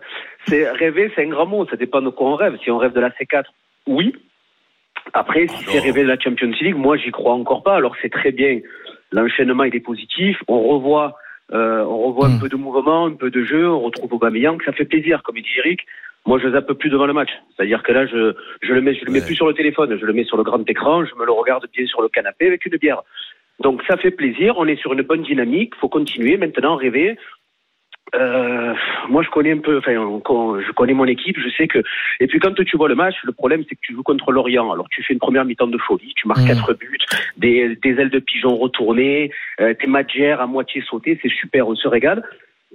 c'est 0.47 0.71
rêver, 0.71 1.11
c'est 1.15 1.25
un 1.25 1.29
grand 1.29 1.47
mot. 1.47 1.67
Ça 1.67 1.77
dépend 1.77 2.01
de 2.01 2.11
quoi 2.11 2.31
on 2.31 2.35
rêve. 2.37 2.57
Si 2.63 2.71
on 2.71 2.79
rêve 2.79 2.93
de 2.93 3.01
la 3.01 3.11
C4, 3.11 3.45
oui. 3.87 4.15
Après, 5.15 5.47
si 5.47 5.65
c'est 5.65 5.79
rêver 5.81 6.03
de 6.03 6.09
la 6.09 6.19
Champions 6.19 6.53
League, 6.61 6.77
moi, 6.77 6.97
j'y 6.97 7.11
crois 7.11 7.33
encore 7.35 7.63
pas. 7.63 7.77
Alors, 7.77 7.97
c'est 8.03 8.11
très 8.13 8.31
bien. 8.33 8.61
L'enchaînement, 9.13 9.65
il 9.65 9.75
est 9.75 9.81
positif. 9.81 10.37
On 10.49 10.61
revoit, 10.61 11.17
euh, 11.53 11.83
on 11.85 12.09
revoit 12.09 12.27
un 12.27 12.37
Mm. 12.37 12.41
peu 12.41 12.49
de 12.49 12.57
mouvement, 12.57 13.07
un 13.07 13.13
peu 13.15 13.31
de 13.31 13.43
jeu. 13.43 13.69
On 13.69 13.81
retrouve 13.81 14.13
Aubameyang. 14.13 14.63
Ça 14.65 14.73
fait 14.73 14.85
plaisir, 14.85 15.23
comme 15.23 15.37
il 15.39 15.43
dit 15.43 15.49
Eric. 15.59 15.81
Moi, 16.27 16.39
je 16.43 16.51
zappe 16.51 16.73
plus 16.75 16.91
devant 16.91 17.07
le 17.07 17.15
match. 17.15 17.31
C'est-à-dire 17.57 17.83
que 17.83 17.93
là, 17.93 18.07
je, 18.07 18.35
je 18.61 18.73
le 18.75 18.83
mets, 18.83 18.95
je 18.95 19.05
le 19.07 19.13
mets 19.13 19.21
Ouais. 19.21 19.27
plus 19.27 19.35
sur 19.37 19.47
le 19.47 19.55
téléphone. 19.55 19.97
Je 19.99 20.05
le 20.05 20.13
mets 20.13 20.25
sur 20.25 20.37
le 20.37 20.43
grand 20.43 20.69
écran. 20.69 21.05
Je 21.07 21.15
me 21.15 21.25
le 21.25 21.33
regarde 21.33 21.67
bien 21.75 21.87
sur 21.87 22.03
le 22.03 22.09
canapé 22.09 22.47
avec 22.47 22.67
une 22.67 22.77
bière. 22.77 23.03
Donc, 23.61 23.83
ça 23.89 23.97
fait 23.97 24.11
plaisir. 24.11 24.55
On 24.59 24.67
est 24.67 24.77
sur 24.77 24.93
une 24.93 25.03
bonne 25.03 25.23
dynamique. 25.23 25.75
Faut 25.77 25.89
continuer. 25.89 26.37
Maintenant, 26.37 26.77
rêver. 26.77 27.17
Euh, 28.15 28.75
moi, 29.09 29.23
je 29.23 29.29
connais 29.31 29.53
un 29.53 29.59
peu, 29.59 29.79
enfin, 29.79 29.93
je 29.93 30.73
connais 30.73 30.95
mon 30.95 31.05
équipe, 31.05 31.39
je 31.39 31.49
sais 31.51 31.69
que. 31.69 31.83
Et 32.21 32.27
puis, 32.27 32.39
quand 32.39 32.55
tu 32.55 32.77
vois 32.77 32.89
le 32.89 32.95
match, 32.95 33.17
le 33.25 33.33
problème, 33.33 33.65
c'est 33.69 33.75
que 33.75 33.81
tu 33.83 33.95
joues 33.95 34.03
contre 34.03 34.33
l'Orient. 34.33 34.73
Alors, 34.73 34.89
tu 34.91 35.03
fais 35.03 35.13
une 35.13 35.19
première 35.19 35.45
mi-temps 35.45 35.67
de 35.67 35.79
folie, 35.79 36.15
tu 36.17 36.27
marques 36.27 36.41
Mhm. 36.41 36.49
quatre 36.49 36.75
buts, 36.75 36.99
des, 37.37 37.77
des 37.77 37.91
ailes 38.01 38.11
de 38.11 38.19
pigeon 38.19 38.57
retournées, 38.57 39.31
euh, 39.61 39.75
tes 39.75 39.87
Madjer 39.87 40.33
à 40.33 40.47
moitié 40.47 40.83
sautées, 40.83 41.19
c'est 41.23 41.31
super, 41.31 41.69
on 41.69 41.75
se 41.75 41.89
régale. 41.89 42.23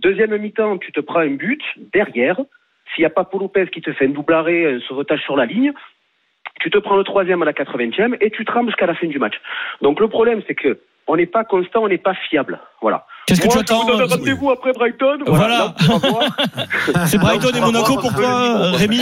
Deuxième 0.01 0.35
mi-temps, 0.37 0.77
tu 0.77 0.91
te 0.91 0.99
prends 0.99 1.19
un 1.19 1.35
but 1.35 1.61
derrière. 1.93 2.37
S'il 2.93 3.01
n'y 3.01 3.05
a 3.05 3.09
pas 3.09 3.23
Paul 3.23 3.41
Lopez 3.41 3.67
qui 3.67 3.81
te 3.81 3.91
fait 3.93 4.05
un 4.05 4.09
double 4.09 4.33
arrêt, 4.33 4.75
un 4.75 4.79
sauvetage 4.81 5.21
sur 5.21 5.35
la 5.35 5.45
ligne, 5.45 5.73
tu 6.59 6.69
te 6.69 6.77
prends 6.77 6.95
le 6.95 7.03
troisième 7.03 7.41
à 7.41 7.45
la 7.45 7.53
80e 7.53 8.15
et 8.21 8.29
tu 8.29 8.45
trembles 8.45 8.69
jusqu'à 8.69 8.85
la 8.85 8.93
fin 8.93 9.07
du 9.07 9.17
match. 9.19 9.35
Donc, 9.81 9.99
le 9.99 10.07
problème, 10.07 10.41
c'est 10.47 10.55
que 10.55 10.79
on 11.07 11.17
n'est 11.17 11.25
pas 11.25 11.43
constant, 11.43 11.83
on 11.83 11.87
n'est 11.87 11.97
pas 11.97 12.13
fiable. 12.13 12.59
Voilà. 12.81 13.05
Qu'est-ce 13.25 13.41
que 13.41 13.47
tu 13.47 13.53
je 13.53 13.57
vous 13.59 13.63
donne 13.63 14.01
attends 14.01 14.17
rendez-vous 14.17 14.51
après 14.51 14.73
Brighton. 14.73 15.19
Voilà. 15.27 15.73
on. 15.89 17.05
C'est 17.07 17.17
Brighton 17.17 17.51
et 17.55 17.61
on 17.61 17.65
Monaco 17.67 17.97
pour 17.97 18.13
toi, 18.13 18.71
niveau, 18.71 18.77
Rémi 18.77 18.99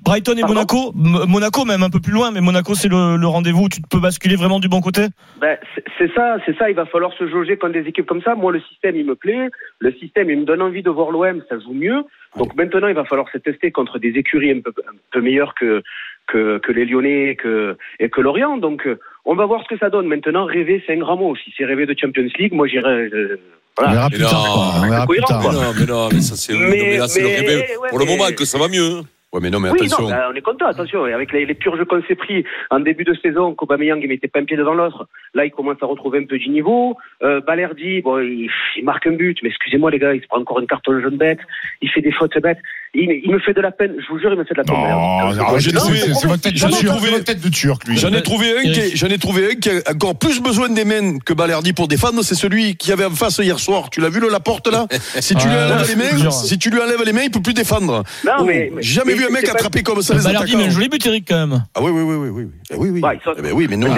Brighton 0.00 0.34
et 0.36 0.42
Monaco 0.42 0.92
Monaco 0.94 1.64
même 1.64 1.82
un 1.82 1.90
peu 1.90 2.00
plus 2.00 2.12
loin, 2.12 2.30
mais 2.32 2.40
Monaco 2.40 2.74
c'est 2.74 2.88
le, 2.88 3.16
le 3.16 3.26
rendez-vous 3.26 3.64
où 3.64 3.68
tu 3.68 3.80
peux 3.88 4.00
basculer 4.00 4.34
vraiment 4.36 4.58
du 4.58 4.68
bon 4.68 4.80
côté? 4.80 5.06
Ben, 5.40 5.56
c'est- 5.98 6.12
ça, 6.14 6.36
c'est 6.44 6.56
ça. 6.58 6.68
Il 6.70 6.74
va 6.76 6.86
falloir 6.86 7.12
se 7.12 7.28
jauger 7.28 7.56
contre 7.56 7.74
des 7.74 7.88
équipes 7.88 8.06
comme 8.06 8.22
ça. 8.22 8.34
Moi, 8.34 8.50
le 8.52 8.60
système, 8.62 8.96
il 8.96 9.06
me 9.06 9.14
plaît. 9.14 9.48
Le 9.78 9.92
système, 9.94 10.28
il 10.30 10.40
me 10.40 10.44
donne 10.44 10.60
envie 10.62 10.82
de 10.82 10.90
voir 10.90 11.10
l'OM. 11.12 11.40
Ça 11.48 11.58
joue 11.60 11.72
mieux. 11.74 12.02
Donc 12.36 12.54
maintenant, 12.56 12.88
il 12.88 12.94
va 12.94 13.04
falloir 13.04 13.28
se 13.32 13.38
tester 13.38 13.70
contre 13.70 13.98
des 14.00 14.10
écuries 14.10 14.50
un 14.50 14.60
peu, 14.60 14.72
un 14.88 14.96
peu 15.12 15.20
meilleures 15.20 15.54
que, 15.54 15.82
que, 16.26 16.58
que 16.58 16.72
les 16.72 16.84
Lyonnais 16.84 17.30
et 17.30 17.36
que, 17.36 17.76
et 18.00 18.08
que 18.10 18.20
Lorient. 18.20 18.56
Donc, 18.56 18.86
euh, 18.86 18.98
on 19.24 19.34
va 19.34 19.46
voir 19.46 19.62
ce 19.62 19.68
que 19.68 19.78
ça 19.78 19.90
donne. 19.90 20.06
Maintenant, 20.06 20.44
rêver, 20.44 20.82
c'est 20.86 20.94
un 20.94 20.98
grand 20.98 21.16
mot. 21.16 21.34
Si 21.36 21.52
c'est 21.56 21.64
rêver 21.64 21.86
de 21.86 21.94
Champions 21.98 22.28
League, 22.38 22.52
moi, 22.52 22.66
j'irai. 22.66 22.88
euh, 23.12 23.40
On 23.78 23.82
voilà. 23.84 23.92
verra 23.94 24.10
plus 24.10 24.18
tard. 24.20 24.80
On 24.84 24.88
verra 24.88 25.06
plus 25.06 25.20
cohérent, 25.20 25.26
tard. 25.28 25.40
Mais 25.42 25.58
non, 25.58 25.72
mais 25.78 25.86
non, 25.86 26.08
mais 26.12 26.20
ça 26.20 26.36
c'est. 26.36 26.52
Mais- 26.52 26.58
non, 26.58 26.68
mais 26.70 26.96
là, 26.98 27.08
c'est 27.08 27.20
le 27.22 27.28
mais- 27.28 27.36
rêve. 27.36 27.78
ouais, 27.80 27.88
Pour 27.90 27.98
le 27.98 28.04
moment, 28.04 28.24
que 28.36 28.44
ça 28.44 28.58
va 28.58 28.68
mieux. 28.68 29.00
Ouais, 29.32 29.40
mais 29.40 29.48
non, 29.48 29.60
mais 29.60 29.70
Oui, 29.70 29.78
attention. 29.80 30.04
non, 30.04 30.10
ben, 30.10 30.24
on 30.30 30.34
est 30.34 30.42
content, 30.42 30.66
attention. 30.66 31.06
Et 31.06 31.14
avec 31.14 31.32
les, 31.32 31.46
les 31.46 31.54
purges 31.54 31.82
qu'on 31.86 32.02
s'est 32.02 32.14
pris 32.16 32.44
en 32.68 32.80
début 32.80 33.04
de 33.04 33.14
saison, 33.14 33.54
qu'Aubameyang 33.54 33.98
ne 34.02 34.06
mettait 34.06 34.28
pas 34.28 34.40
un 34.40 34.44
pied 34.44 34.58
devant 34.58 34.74
l'autre, 34.74 35.08
là, 35.32 35.46
il 35.46 35.50
commence 35.50 35.78
à 35.80 35.86
retrouver 35.86 36.18
un 36.18 36.26
peu 36.26 36.36
du 36.36 36.50
niveau. 36.50 36.98
Euh, 37.22 37.40
Balerdi, 37.40 38.02
bon, 38.02 38.18
il, 38.18 38.50
il 38.76 38.84
marque 38.84 39.06
un 39.06 39.12
but, 39.12 39.38
mais 39.42 39.48
excusez-moi, 39.48 39.90
les 39.90 39.98
gars, 39.98 40.12
il 40.14 40.20
se 40.20 40.26
prend 40.26 40.38
encore 40.38 40.60
une 40.60 40.66
carton 40.66 41.00
jaune 41.00 41.16
bête, 41.16 41.38
il 41.80 41.88
fait 41.88 42.02
des 42.02 42.12
fautes 42.12 42.36
bêtes. 42.42 42.58
Il, 42.94 43.22
il, 43.24 43.30
me 43.30 43.38
fait 43.38 43.54
de 43.54 43.62
la 43.62 43.70
peine, 43.70 43.94
je 43.98 44.12
vous 44.12 44.18
jure, 44.18 44.32
il 44.34 44.38
me 44.38 44.44
fait 44.44 44.52
de 44.52 44.58
la 44.58 44.64
peine. 44.64 44.74
Non, 44.76 45.58
j'ai 45.58 45.72
trouvé, 45.72 45.98
c'est 46.14 46.26
votre 46.26 47.24
tête, 47.24 47.50
turc, 47.50 47.88
lui. 47.88 47.96
J'en 47.96 48.12
ai 48.12 48.22
trouvé 48.22 48.58
un 48.58 48.70
qui, 48.70 48.94
j'en 48.94 49.06
ai 49.06 49.16
trouvé 49.16 49.52
un 49.52 49.54
qui 49.54 49.70
a 49.70 49.92
encore 49.92 50.14
plus 50.14 50.42
besoin 50.42 50.68
des 50.68 50.84
mains 50.84 51.18
que 51.18 51.32
Balerdi 51.32 51.72
pour 51.72 51.88
défendre, 51.88 52.22
c'est 52.22 52.34
celui 52.34 52.76
qui 52.76 52.92
avait 52.92 53.06
en 53.06 53.10
face 53.10 53.38
hier 53.38 53.58
soir. 53.58 53.88
Tu 53.88 54.02
l'as 54.02 54.10
vu, 54.10 54.20
le 54.20 54.28
Laporte, 54.28 54.68
là? 54.68 54.86
Si 55.20 55.34
tu 55.34 55.46
lui 55.46 55.54
enlèves 55.54 55.88
les 55.88 55.96
mains, 55.96 56.30
si 56.30 56.58
tu 56.58 56.68
lui 56.68 56.80
enlèves 56.80 57.02
les 57.02 57.12
mains, 57.12 57.22
il 57.22 57.30
peut 57.30 57.40
plus 57.40 57.54
défendre. 57.54 58.02
Non, 58.26 58.32
oh, 58.40 58.44
mais. 58.44 58.70
J'ai 58.80 58.94
jamais 58.94 59.14
vu 59.14 59.24
un 59.24 59.30
mec 59.30 59.48
attraper 59.48 59.82
comme 59.82 60.02
ça 60.02 60.12
bah, 60.12 60.20
les 60.20 60.26
attaquants. 60.26 60.44
Balerdi 60.44 60.56
met 60.56 60.64
un 60.66 60.70
joli 60.70 60.88
but, 60.90 61.06
Eric, 61.06 61.24
quand 61.28 61.46
même. 61.46 61.64
Ah 61.74 61.80
oui, 61.82 61.90
oui, 61.90 62.02
oui, 62.02 62.16
oui, 62.16 62.30
oui. 62.30 62.48
Eh 62.70 62.74
eh 62.74 62.78
ben 62.78 62.90
oui, 62.90 63.00
Mais 63.42 63.52
oui, 63.52 63.66
mais 63.70 63.76
non. 63.76 63.88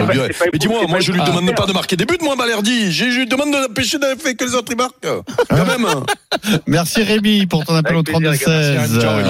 Mais 0.52 0.58
dis-moi, 0.58 0.82
moi, 0.88 1.00
je 1.00 1.10
lui 1.10 1.20
demande 1.20 1.52
pas 1.56 1.66
de 1.66 1.72
marquer 1.72 1.96
des 1.96 2.04
buts, 2.04 2.18
moi, 2.22 2.36
Balerdi. 2.36 2.92
Je 2.92 3.04
lui 3.06 3.26
demande 3.26 3.50
d'empêcher 3.50 3.98
d'affaire 3.98 4.36
que 4.36 4.44
les 4.44 4.54
autres 4.54 4.74
marquent. 4.76 4.92
Quand 5.48 5.66
même. 5.66 5.86
Merci 6.66 7.02
Rémi 7.02 7.46
pour 7.46 7.64
ton 7.64 7.74
appel 7.74 7.96
au 7.96 8.02
32 8.02 8.34
Joey 8.86 9.22